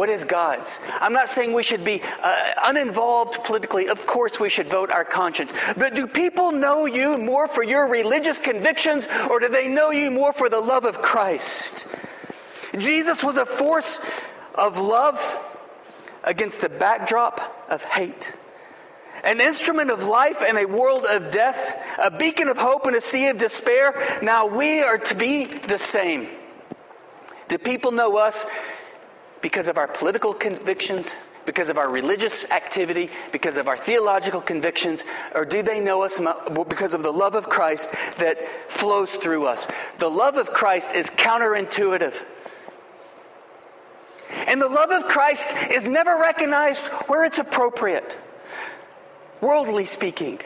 [0.00, 0.78] what is God's?
[0.98, 3.86] I'm not saying we should be uh, uninvolved politically.
[3.86, 5.52] Of course, we should vote our conscience.
[5.76, 10.10] But do people know you more for your religious convictions, or do they know you
[10.10, 11.94] more for the love of Christ?
[12.78, 14.00] Jesus was a force
[14.54, 15.20] of love
[16.24, 18.32] against the backdrop of hate.
[19.22, 23.02] An instrument of life in a world of death, a beacon of hope in a
[23.02, 24.18] sea of despair.
[24.22, 26.26] Now we are to be the same.
[27.48, 28.46] Do people know us
[29.40, 31.14] because of our political convictions,
[31.46, 36.20] because of our religious activity, because of our theological convictions, or do they know us
[36.68, 39.66] because of the love of Christ that flows through us?
[39.98, 42.14] The love of Christ is counterintuitive.
[44.46, 48.18] And the love of Christ is never recognized where it's appropriate,
[49.40, 50.40] worldly speaking.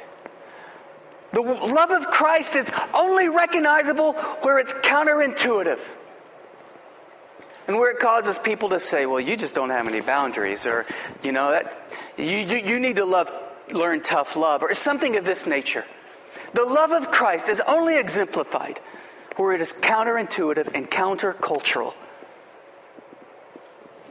[1.32, 5.80] The love of Christ is only recognizable where it's counterintuitive.
[7.66, 10.84] And where it causes people to say, well, you just don't have any boundaries, or,
[11.22, 11.78] you know, that,
[12.18, 13.32] you, you, you need to love,
[13.72, 15.84] learn tough love, or something of this nature.
[16.52, 18.80] The love of Christ is only exemplified
[19.36, 21.94] where it is counterintuitive and countercultural.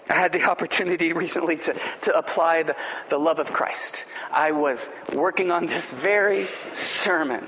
[0.09, 2.75] I had the opportunity recently to, to apply the,
[3.09, 4.03] the love of Christ.
[4.31, 7.45] I was working on this very sermon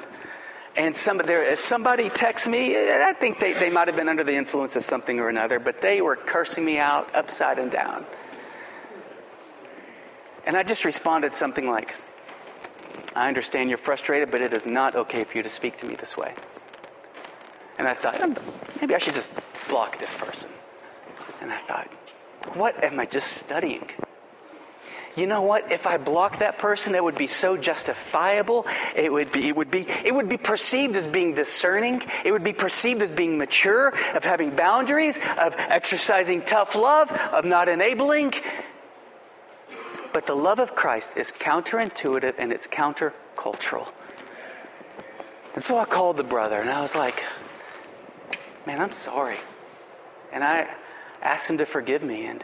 [0.77, 2.75] and some, there, somebody texted me.
[2.75, 5.81] I think they, they might have been under the influence of something or another, but
[5.81, 8.05] they were cursing me out upside and down.
[10.45, 11.95] And I just responded something like,
[13.15, 15.95] I understand you're frustrated, but it is not okay for you to speak to me
[15.95, 16.35] this way.
[17.77, 18.19] And I thought,
[18.79, 19.31] maybe I should just
[19.69, 20.49] block this person.
[21.41, 21.87] And I thought,
[22.55, 23.89] what am I just studying?
[25.15, 25.71] You know what?
[25.71, 28.65] If I blocked that person, it would be so justifiable.
[28.95, 32.01] It would be, it would be, it would be perceived as being discerning.
[32.25, 37.45] It would be perceived as being mature, of having boundaries, of exercising tough love, of
[37.45, 38.33] not enabling.
[40.11, 43.91] But the love of Christ is counterintuitive and it's countercultural.
[45.53, 47.23] And so I called the brother and I was like,
[48.67, 49.37] man, I'm sorry.
[50.33, 50.73] And I
[51.21, 52.43] asked him to forgive me and,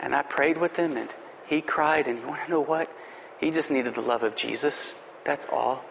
[0.00, 1.08] and I prayed with him and
[1.52, 2.90] he cried, and you want to know what?
[3.38, 4.94] He just needed the love of Jesus.
[5.24, 5.84] That's all.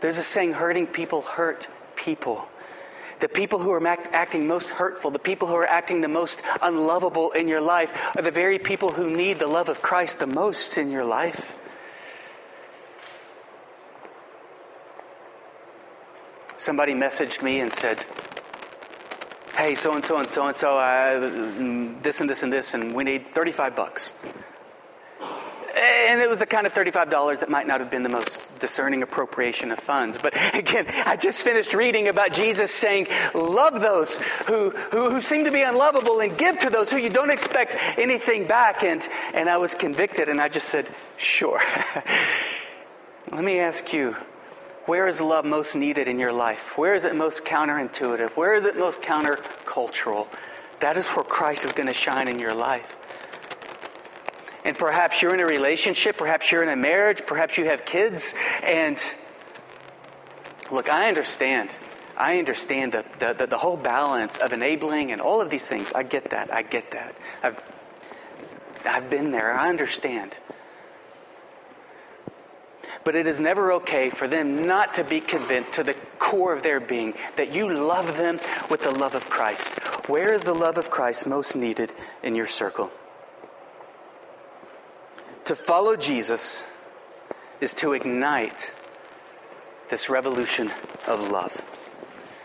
[0.00, 2.46] There's a saying hurting people hurt people.
[3.18, 7.32] The people who are acting most hurtful, the people who are acting the most unlovable
[7.32, 10.78] in your life, are the very people who need the love of Christ the most
[10.78, 11.58] in your life.
[16.56, 18.04] Somebody messaged me and said,
[19.66, 23.02] hey, so and so and so and so, this and this and this, and we
[23.02, 24.16] need 35 bucks.
[25.76, 29.02] And it was the kind of $35 that might not have been the most discerning
[29.02, 30.16] appropriation of funds.
[30.16, 35.44] But again, I just finished reading about Jesus saying, Love those who, who, who seem
[35.44, 38.84] to be unlovable and give to those who you don't expect anything back.
[38.84, 41.60] And, and I was convicted, and I just said, Sure.
[43.32, 44.16] Let me ask you,
[44.86, 46.78] where is love most needed in your life?
[46.78, 48.30] Where is it most counterintuitive?
[48.30, 50.28] Where is it most countercultural?
[50.80, 52.96] That is where Christ is going to shine in your life.
[54.64, 58.34] And perhaps you're in a relationship, perhaps you're in a marriage, perhaps you have kids,
[58.64, 58.98] and
[60.72, 61.70] look, I understand.
[62.16, 65.92] I understand the, the, the, the whole balance of enabling and all of these things.
[65.92, 66.52] I get that.
[66.52, 67.14] I get that.
[67.42, 67.62] I've,
[68.84, 69.52] I've been there.
[69.52, 70.38] I understand.
[73.06, 76.64] But it is never okay for them not to be convinced to the core of
[76.64, 79.78] their being that you love them with the love of Christ.
[80.08, 82.90] Where is the love of Christ most needed in your circle?
[85.44, 86.68] To follow Jesus
[87.60, 88.72] is to ignite
[89.88, 90.72] this revolution
[91.06, 91.62] of love.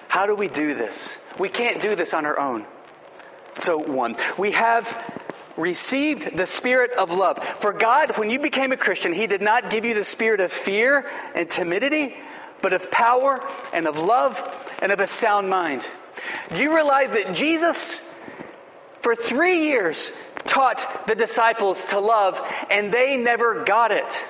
[0.09, 1.19] How do we do this?
[1.39, 2.67] We can't do this on our own.
[3.55, 5.10] So, one, we have
[5.57, 7.43] received the spirit of love.
[7.43, 10.51] For God, when you became a Christian, He did not give you the spirit of
[10.51, 12.15] fear and timidity,
[12.61, 14.41] but of power and of love
[14.81, 15.87] and of a sound mind.
[16.49, 18.17] Do you realize that Jesus,
[19.01, 24.21] for three years, taught the disciples to love, and they never got it?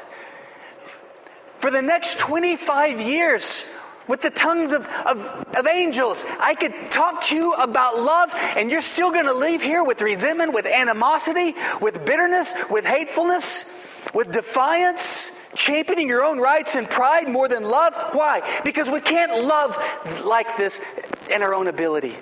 [1.57, 3.70] For the next 25 years,
[4.12, 5.19] with the tongues of, of,
[5.56, 6.26] of, angels.
[6.38, 10.02] I could talk to you about love, and you're still going to leave here with
[10.02, 13.74] resentment, with animosity, with bitterness, with hatefulness,
[14.13, 17.95] with defiance, championing your own rights and pride more than love.
[18.12, 18.41] Why?
[18.65, 19.78] Because we can't love
[20.26, 21.00] like this
[21.32, 22.17] in our own ability.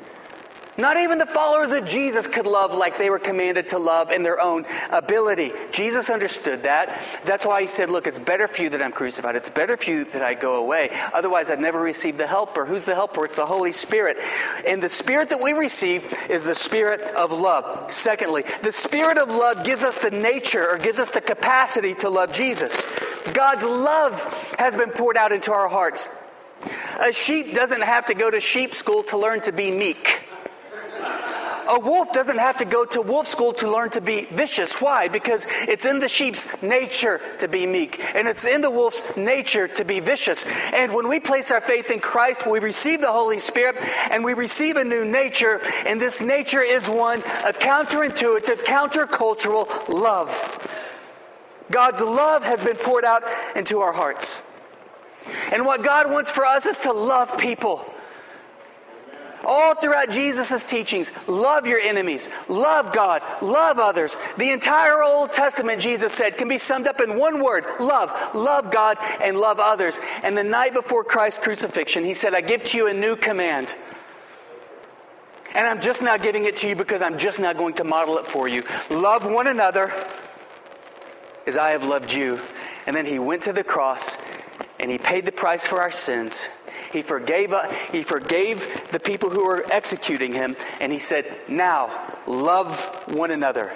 [0.80, 4.24] Not even the followers of Jesus could love like they were commanded to love in
[4.24, 5.52] their own ability.
[5.72, 7.06] Jesus understood that.
[7.26, 9.36] That's why he said, Look, it's better for you that I'm crucified.
[9.36, 10.90] It's better for you that I go away.
[11.14, 12.66] Otherwise, I'd never receive the helper.
[12.66, 13.26] Who's the helper?
[13.26, 14.16] It's the Holy Spirit.
[14.66, 17.92] And the Spirit that we receive is the Spirit of love.
[17.92, 22.10] Secondly, the Spirit of love gives us the nature or gives us the capacity to
[22.10, 22.86] love Jesus.
[23.34, 26.26] God's love has been poured out into our hearts.
[27.06, 30.29] A sheep doesn't have to go to sheep school to learn to be meek
[31.70, 34.82] a wolf doesn't have to go to wolf school to learn to be vicious.
[34.82, 35.08] Why?
[35.08, 39.68] Because it's in the sheep's nature to be meek, and it's in the wolf's nature
[39.68, 40.46] to be vicious.
[40.74, 43.78] And when we place our faith in Christ, we receive the Holy Spirit
[44.10, 50.76] and we receive a new nature, and this nature is one of counterintuitive, countercultural love.
[51.70, 53.24] God's love has been poured out
[53.56, 54.46] into our hearts.
[55.52, 57.86] And what God wants for us is to love people.
[59.52, 64.16] All throughout Jesus' teachings, love your enemies, love God, love others.
[64.38, 68.14] The entire Old Testament, Jesus said, can be summed up in one word love.
[68.36, 69.98] Love God and love others.
[70.22, 73.74] And the night before Christ's crucifixion, he said, I give to you a new command.
[75.56, 78.20] And I'm just not giving it to you because I'm just not going to model
[78.20, 78.64] it for you.
[78.92, 79.92] Love one another
[81.48, 82.40] as I have loved you.
[82.86, 84.16] And then he went to the cross
[84.80, 86.48] and he paid the price for our sins
[86.92, 91.92] he forgave, uh, he forgave the people who were executing him, and he said, Now,
[92.26, 92.80] love
[93.14, 93.72] one another.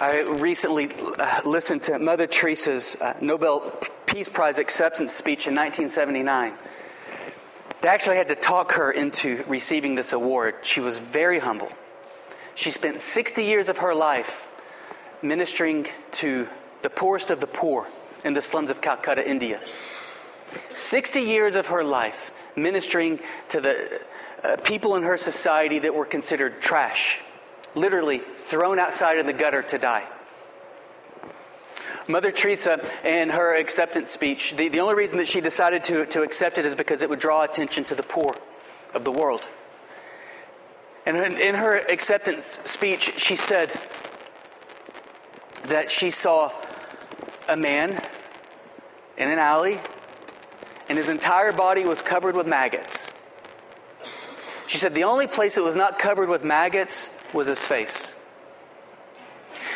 [0.00, 3.72] I recently uh, listened to Mother Teresa's uh, Nobel
[4.06, 6.54] Peace Prize acceptance speech in 1979.
[7.80, 10.54] They actually had to talk her into receiving this award.
[10.62, 11.70] She was very humble.
[12.54, 14.48] She spent 60 years of her life
[15.22, 16.48] ministering to
[16.82, 17.86] the poorest of the poor
[18.24, 19.60] in the slums of Calcutta, India.
[20.72, 24.02] 60 years of her life ministering to the
[24.42, 27.20] uh, people in her society that were considered trash,
[27.74, 30.06] literally thrown outside in the gutter to die.
[32.06, 36.22] Mother Teresa, in her acceptance speech, the, the only reason that she decided to, to
[36.22, 38.34] accept it is because it would draw attention to the poor
[38.94, 39.46] of the world.
[41.04, 43.70] And in her acceptance speech, she said
[45.68, 46.52] that she saw
[47.48, 48.00] a man
[49.16, 49.78] in an alley,
[50.88, 53.10] and his entire body was covered with maggots.
[54.66, 58.14] She said the only place that was not covered with maggots was his face.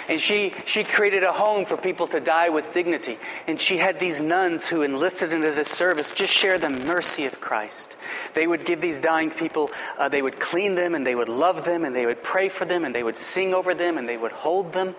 [0.09, 3.19] And she, she created a home for people to die with dignity.
[3.47, 7.41] And she had these nuns who enlisted into this service just share the mercy of
[7.41, 7.97] Christ.
[8.35, 11.65] They would give these dying people, uh, they would clean them and they would love
[11.65, 14.17] them and they would pray for them and they would sing over them and they
[14.17, 14.95] would hold them.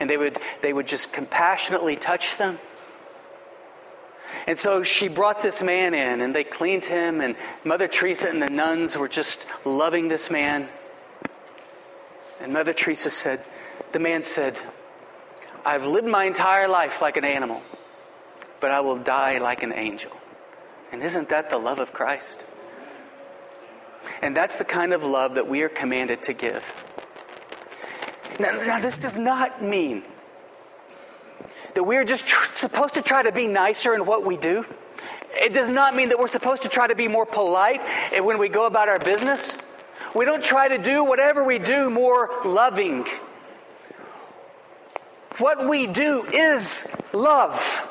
[0.00, 2.58] And they would, they would just compassionately touch them.
[4.46, 8.42] And so she brought this man in and they cleaned him, and Mother Teresa and
[8.42, 10.68] the nuns were just loving this man.
[12.40, 13.42] And Mother Teresa said,
[13.92, 14.58] the man said,
[15.64, 17.62] I've lived my entire life like an animal,
[18.60, 20.12] but I will die like an angel.
[20.92, 22.44] And isn't that the love of Christ?
[24.20, 26.83] And that's the kind of love that we are commanded to give.
[28.38, 30.02] Now, now this does not mean
[31.74, 34.64] that we're just tr- supposed to try to be nicer in what we do.
[35.32, 37.80] It does not mean that we're supposed to try to be more polite
[38.20, 39.58] when we go about our business.
[40.14, 43.06] We don't try to do whatever we do more loving
[45.38, 47.90] what we do is love.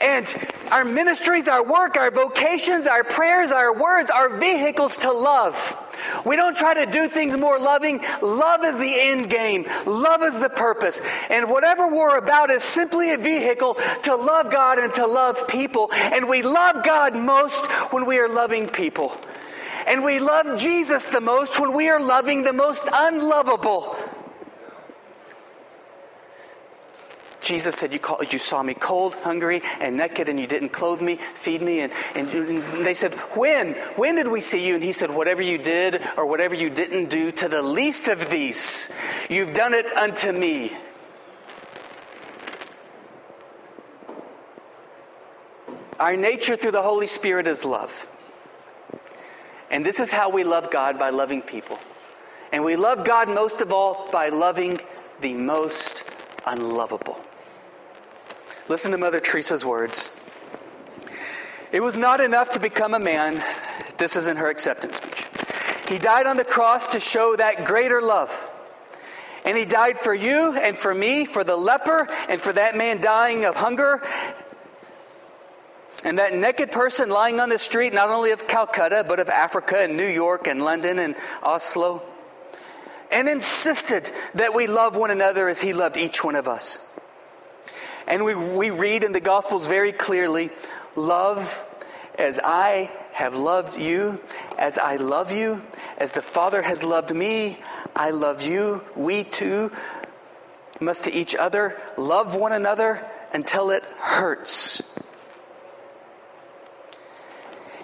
[0.00, 0.34] And
[0.70, 5.78] our ministries, our work, our vocations, our prayers, our words are vehicles to love.
[6.24, 8.00] We don't try to do things more loving.
[8.20, 9.66] Love is the end game.
[9.86, 11.00] Love is the purpose.
[11.30, 15.90] And whatever we're about is simply a vehicle to love God and to love people.
[15.92, 19.16] And we love God most when we are loving people.
[19.86, 23.96] And we love Jesus the most when we are loving the most unlovable.
[27.42, 31.02] Jesus said, you, call, you saw me cold, hungry, and naked, and you didn't clothe
[31.02, 31.80] me, feed me.
[31.80, 33.72] And, and, and they said, When?
[33.96, 34.76] When did we see you?
[34.76, 38.30] And he said, Whatever you did or whatever you didn't do to the least of
[38.30, 38.94] these,
[39.28, 40.72] you've done it unto me.
[45.98, 48.08] Our nature through the Holy Spirit is love.
[49.70, 51.78] And this is how we love God by loving people.
[52.52, 54.78] And we love God most of all by loving
[55.20, 56.04] the most
[56.46, 57.20] unlovable.
[58.68, 60.18] Listen to Mother Teresa's words.
[61.72, 63.42] It was not enough to become a man.
[63.98, 65.24] This is in her acceptance speech.
[65.88, 68.48] He died on the cross to show that greater love.
[69.44, 73.00] And he died for you and for me, for the leper, and for that man
[73.00, 74.00] dying of hunger,
[76.04, 79.78] and that naked person lying on the street, not only of Calcutta, but of Africa
[79.80, 82.02] and New York and London and Oslo,
[83.10, 86.91] and insisted that we love one another as he loved each one of us.
[88.06, 90.50] And we, we read in the Gospels very clearly
[90.96, 91.64] love
[92.18, 94.20] as I have loved you,
[94.58, 95.60] as I love you,
[95.98, 97.58] as the Father has loved me,
[97.94, 98.82] I love you.
[98.96, 99.70] We too
[100.80, 104.98] must to each other love one another until it hurts.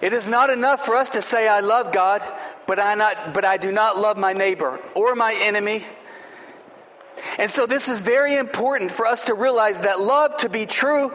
[0.01, 2.21] It is not enough for us to say, I love God,
[2.67, 5.83] but I, not, but I do not love my neighbor or my enemy
[7.37, 11.11] and so, this is very important for us to realize that love to be true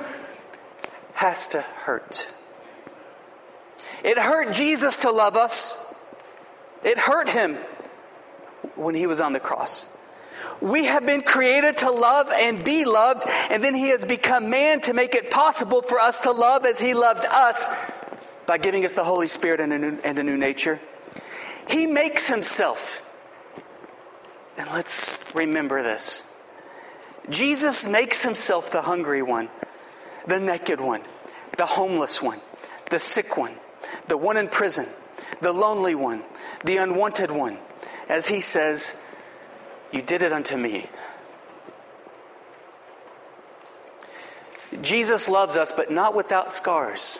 [1.14, 2.30] has to hurt.
[4.02, 5.94] It hurt Jesus to love us,
[6.82, 7.56] it hurt him
[8.76, 9.90] when he was on the cross.
[10.60, 14.80] We have been created to love and be loved, and then he has become man
[14.82, 17.66] to make it possible for us to love as he loved us
[18.46, 20.78] by giving us the Holy Spirit and a new, and a new nature.
[21.68, 23.03] He makes himself
[24.56, 26.32] and let's remember this
[27.30, 29.48] Jesus makes himself the hungry one,
[30.26, 31.02] the naked one,
[31.56, 32.38] the homeless one,
[32.90, 33.54] the sick one,
[34.08, 34.86] the one in prison,
[35.40, 36.22] the lonely one,
[36.64, 37.58] the unwanted one.
[38.08, 39.02] As he says,
[39.92, 40.88] You did it unto me.
[44.82, 47.18] Jesus loves us, but not without scars.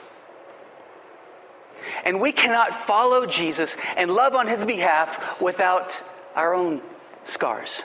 [2.05, 6.03] And we cannot follow Jesus and love on his behalf without
[6.35, 6.83] our own
[7.25, 7.83] scars.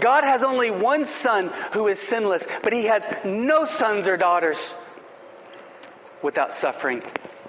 [0.00, 4.74] God has only one son who is sinless, but he has no sons or daughters
[6.22, 7.02] without suffering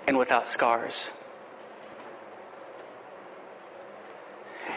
[0.07, 1.09] and without scars.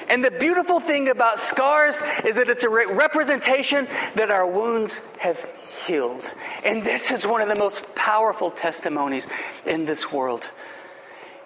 [0.08, 5.02] And the beautiful thing about scars is that it's a re- representation that our wounds
[5.18, 5.46] have
[5.86, 6.28] healed
[6.64, 9.26] And this is one of the most powerful testimonies
[9.64, 10.50] in this world.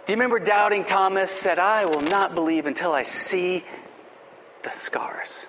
[0.04, 3.64] Do you remember doubting Thomas said, I will not believe until I see
[4.64, 5.46] the scars?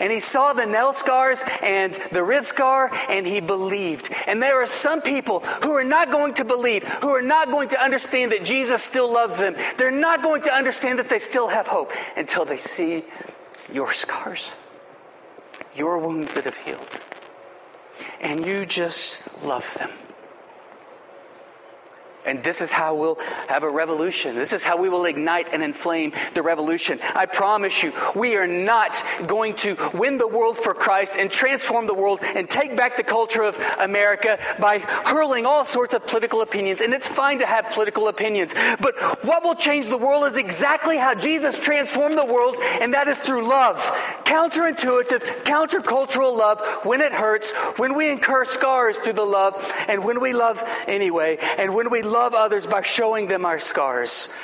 [0.00, 4.10] And he saw the nail scars and the rib scar, and he believed.
[4.26, 7.68] And there are some people who are not going to believe, who are not going
[7.70, 9.56] to understand that Jesus still loves them.
[9.76, 13.04] They're not going to understand that they still have hope until they see
[13.72, 14.54] your scars,
[15.74, 16.98] your wounds that have healed.
[18.20, 19.90] And you just love them.
[22.28, 23.18] And this is how we'll
[23.48, 24.34] have a revolution.
[24.34, 26.98] This is how we will ignite and inflame the revolution.
[27.14, 31.86] I promise you, we are not going to win the world for Christ and transform
[31.86, 36.42] the world and take back the culture of America by hurling all sorts of political
[36.42, 36.82] opinions.
[36.82, 38.52] And it's fine to have political opinions.
[38.80, 43.08] But what will change the world is exactly how Jesus transformed the world, and that
[43.08, 43.78] is through love.
[44.24, 49.54] Counterintuitive, countercultural love when it hurts, when we incur scars through the love,
[49.88, 53.60] and when we love anyway, and when we love love others by showing them our
[53.60, 54.34] scars.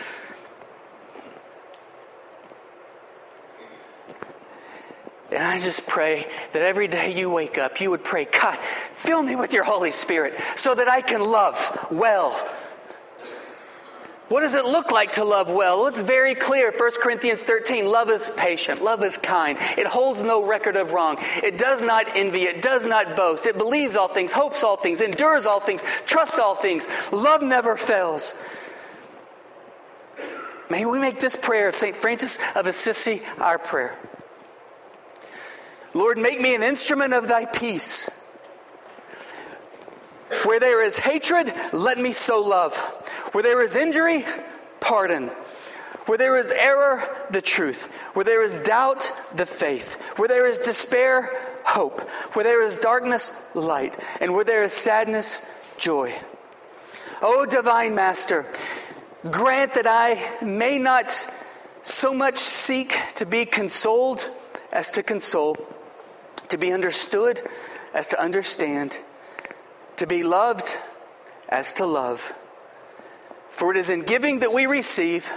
[5.33, 8.57] And I just pray that every day you wake up, you would pray, God,
[8.93, 12.31] fill me with your Holy Spirit so that I can love well.
[14.29, 15.87] What does it look like to love well?
[15.87, 16.72] It's very clear.
[16.77, 19.59] 1 Corinthians 13 love is patient, love is kind.
[19.77, 21.18] It holds no record of wrong.
[21.43, 23.45] It does not envy, it does not boast.
[23.45, 26.87] It believes all things, hopes all things, endures all things, trusts all things.
[27.12, 28.43] Love never fails.
[30.70, 31.95] May we make this prayer of St.
[31.95, 33.95] Francis of Assisi our prayer.
[35.93, 38.20] Lord, make me an instrument of thy peace.
[40.45, 43.03] Where there is hatred, let me sow love.
[43.35, 44.24] Where there is injury,
[44.78, 45.26] pardon.
[46.07, 47.93] Where there is error, the truth.
[48.12, 49.95] Where there is doubt, the faith.
[50.16, 51.32] Where there is despair,
[51.64, 52.01] hope.
[52.35, 53.99] Where there is darkness, light.
[54.20, 56.14] And where there is sadness, joy.
[57.22, 58.47] O divine Master,
[59.28, 61.11] grant that I may not
[61.82, 64.28] so much seek to be consoled
[64.72, 65.57] as to console,
[66.51, 67.41] to be understood
[67.95, 68.97] as to understand,
[69.97, 70.76] to be loved
[71.49, 72.32] as to love
[73.55, 75.30] for it is in giving that we receive,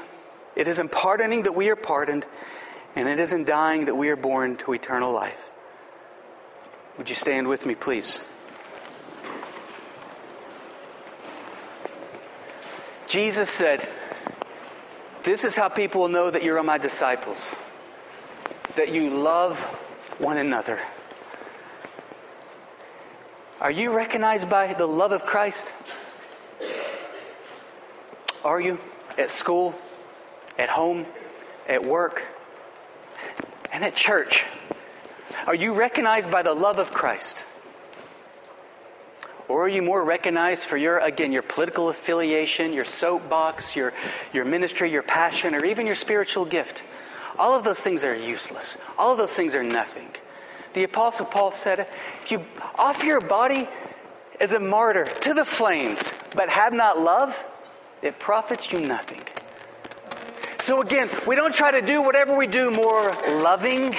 [0.55, 2.25] it is in pardoning that we are pardoned,
[2.95, 5.51] and it is in dying that we are born to eternal life.
[6.97, 8.27] Would you stand with me, please?
[13.05, 13.87] Jesus said,
[15.21, 17.51] This is how people will know that you're my disciples,
[18.75, 19.59] that you love
[20.17, 20.79] one another.
[23.61, 25.71] Are you recognized by the love of Christ?
[28.47, 28.79] Are you?
[29.17, 29.75] At school,
[30.57, 31.05] at home,
[31.67, 32.23] at work,
[33.73, 34.45] and at church?
[35.45, 37.43] Are you recognized by the love of Christ?
[39.49, 43.91] Or are you more recognized for your, again, your political affiliation, your soapbox, your,
[44.31, 46.83] your ministry, your passion, or even your spiritual gift?
[47.37, 48.81] All of those things are useless.
[48.97, 50.07] All of those things are nothing.
[50.71, 51.85] The Apostle Paul said,
[52.23, 52.45] if you
[52.79, 53.67] offer your body
[54.39, 57.45] as a martyr to the flames, but have not love,
[58.07, 59.21] it profits you nothing.
[60.59, 63.95] So again, we don't try to do whatever we do more loving,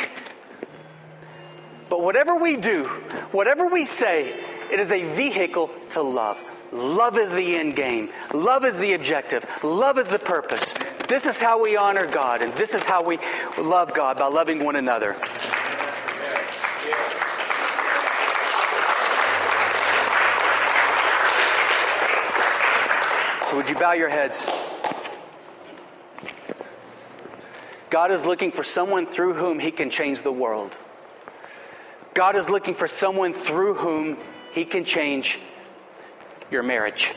[1.89, 2.85] but whatever we do,
[3.31, 4.35] whatever we say,
[4.71, 6.43] it is a vehicle to love.
[6.73, 8.11] Love is the end game.
[8.35, 9.47] Love is the objective.
[9.63, 10.75] Love is the purpose.
[11.07, 13.19] This is how we honor God, and this is how we
[13.57, 15.17] love God by loving one another.
[23.59, 24.49] Would you bow your heads?
[27.91, 30.79] God is looking for someone through whom He can change the world.
[32.15, 34.17] God is looking for someone through whom
[34.53, 35.41] He can change
[36.53, 37.13] your marriage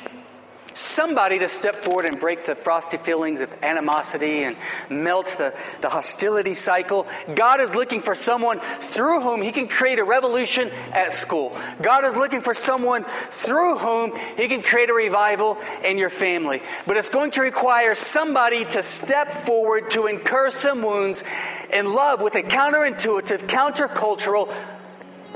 [0.74, 4.56] somebody to step forward and break the frosty feelings of animosity and
[4.90, 7.08] melt the, the hostility cycle.
[7.36, 11.56] God is looking for someone through whom He can create a revolution at school.
[11.82, 16.62] God is looking for someone through whom He can create a revival in your family.
[16.88, 21.24] But it's going to require somebody to step forward to incur some wounds
[21.72, 24.54] in love with a counterintuitive, countercultural,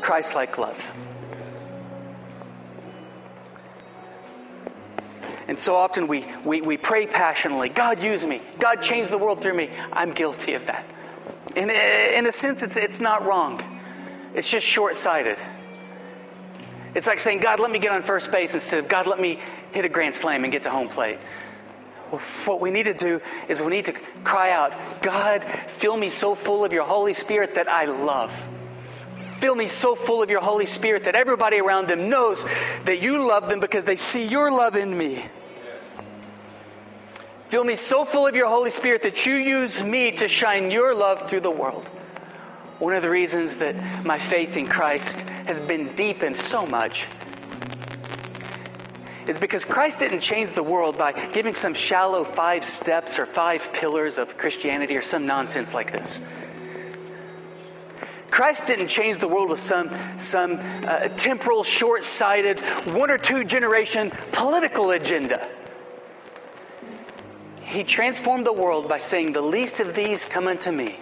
[0.02, 1.15] Christ like love.
[5.48, 8.42] And so often we, we, we pray passionately God, use me.
[8.60, 9.70] God, change the world through me.
[9.94, 10.86] I'm guilty of that.
[11.56, 13.64] In, in a sense, it's, it's not wrong,
[14.34, 15.38] it's just short sighted.
[16.96, 19.40] It's like saying, God, let me get on first base instead of God, let me
[19.72, 21.18] hit a grand slam and get to home plate.
[22.46, 23.94] What we need to do is we need to
[24.24, 28.32] cry out, God, fill me so full of your Holy Spirit that I love.
[29.40, 32.44] Fill me so full of your Holy Spirit that everybody around them knows
[32.86, 35.26] that you love them because they see your love in me.
[37.50, 40.96] Fill me so full of your Holy Spirit that you use me to shine your
[40.96, 41.88] love through the world.
[42.80, 47.06] One of the reasons that my faith in Christ has been deepened so much
[49.28, 53.72] is because Christ didn't change the world by giving some shallow five steps or five
[53.74, 56.26] pillars of Christianity or some nonsense like this.
[58.36, 63.46] Christ didn't change the world with some, some uh, temporal, short sighted, one or two
[63.46, 65.48] generation political agenda.
[67.62, 71.00] He transformed the world by saying, The least of these come unto me,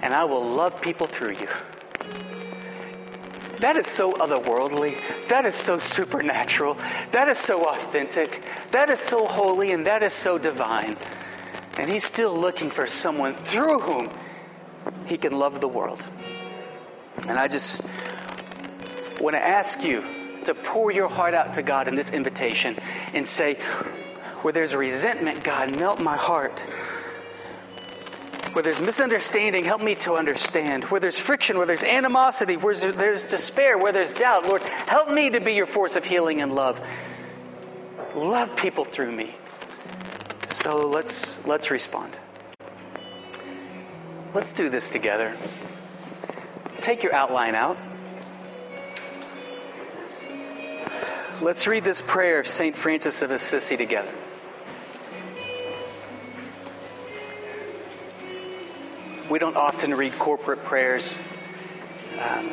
[0.00, 1.48] and I will love people through you.
[3.58, 4.96] That is so otherworldly.
[5.28, 6.78] That is so supernatural.
[7.10, 8.42] That is so authentic.
[8.70, 10.96] That is so holy, and that is so divine.
[11.76, 14.08] And He's still looking for someone through whom
[15.06, 16.04] He can love the world.
[17.26, 17.90] And I just
[19.20, 20.04] want to ask you
[20.44, 22.76] to pour your heart out to God in this invitation
[23.12, 23.54] and say,
[24.42, 26.60] where there's resentment, God, melt my heart.
[28.52, 30.84] Where there's misunderstanding, help me to understand.
[30.84, 35.30] Where there's friction, where there's animosity, where there's despair, where there's doubt, Lord, help me
[35.30, 36.80] to be your force of healing and love.
[38.14, 39.34] Love people through me.
[40.48, 42.18] So let's let's respond.
[44.34, 45.36] Let's do this together.
[46.80, 47.78] Take your outline out.
[51.40, 52.76] Let's read this prayer of St.
[52.76, 54.12] Francis of Assisi together.
[59.30, 61.16] We don't often read corporate prayers.
[62.20, 62.50] Um,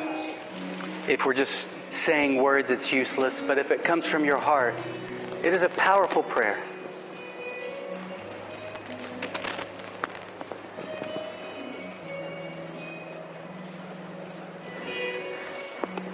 [1.07, 3.41] if we're just saying words, it's useless.
[3.41, 4.76] But if it comes from your heart,
[5.43, 6.61] it is a powerful prayer.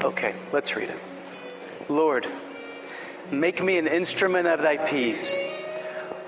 [0.03, 0.97] Okay, let's read it.
[1.87, 2.25] Lord,
[3.29, 5.35] make me an instrument of thy peace.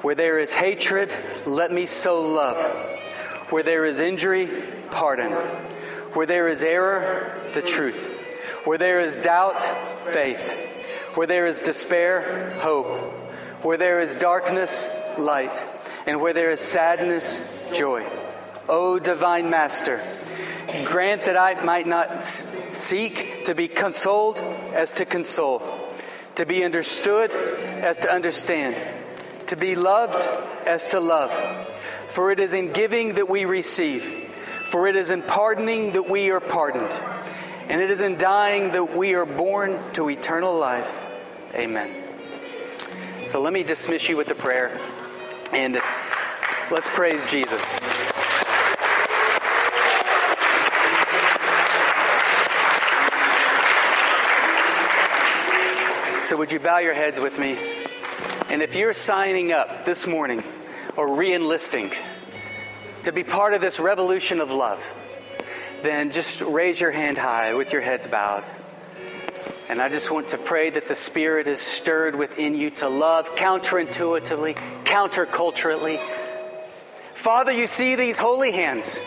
[0.03, 1.11] Where there is hatred,
[1.47, 2.61] let me sow love.
[3.49, 4.47] Where there is injury,
[4.91, 5.32] pardon.
[6.13, 8.05] Where there is error, the truth.
[8.63, 10.51] Where there is doubt, faith.
[11.15, 13.11] Where there is despair, hope.
[13.63, 15.63] Where there is darkness, light.
[16.05, 18.05] And where there is sadness, joy.
[18.69, 19.99] O divine Master,
[20.86, 24.39] grant that I might not seek to be consoled
[24.74, 25.62] as to console,
[26.36, 28.84] to be understood as to understand,
[29.48, 30.28] to be loved
[30.66, 31.32] as to love
[32.14, 34.04] for it is in giving that we receive,
[34.68, 36.96] for it is in pardoning that we are pardoned,
[37.68, 41.04] and it is in dying that we are born to eternal life.
[41.56, 41.91] Amen.
[43.26, 44.80] So let me dismiss you with a prayer,
[45.52, 45.82] and
[46.70, 47.80] let's praise Jesus.
[56.34, 57.59] So, would you bow your heads with me?
[58.49, 60.43] And if you're signing up this morning,
[60.97, 61.91] or re enlisting
[63.03, 64.84] to be part of this revolution of love,
[65.84, 68.43] then just raise your hand high with your heads bowed.
[69.69, 73.36] And I just want to pray that the Spirit is stirred within you to love
[73.36, 74.55] counterintuitively,
[74.86, 76.01] counterculturally.
[77.13, 78.99] Father, you see these holy hands.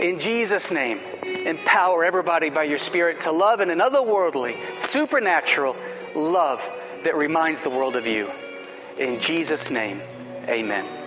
[0.00, 5.76] In Jesus' name, empower everybody by your Spirit to love in an otherworldly, supernatural
[6.18, 6.64] love
[7.04, 8.30] that reminds the world of you.
[8.98, 10.00] In Jesus' name,
[10.48, 10.97] amen.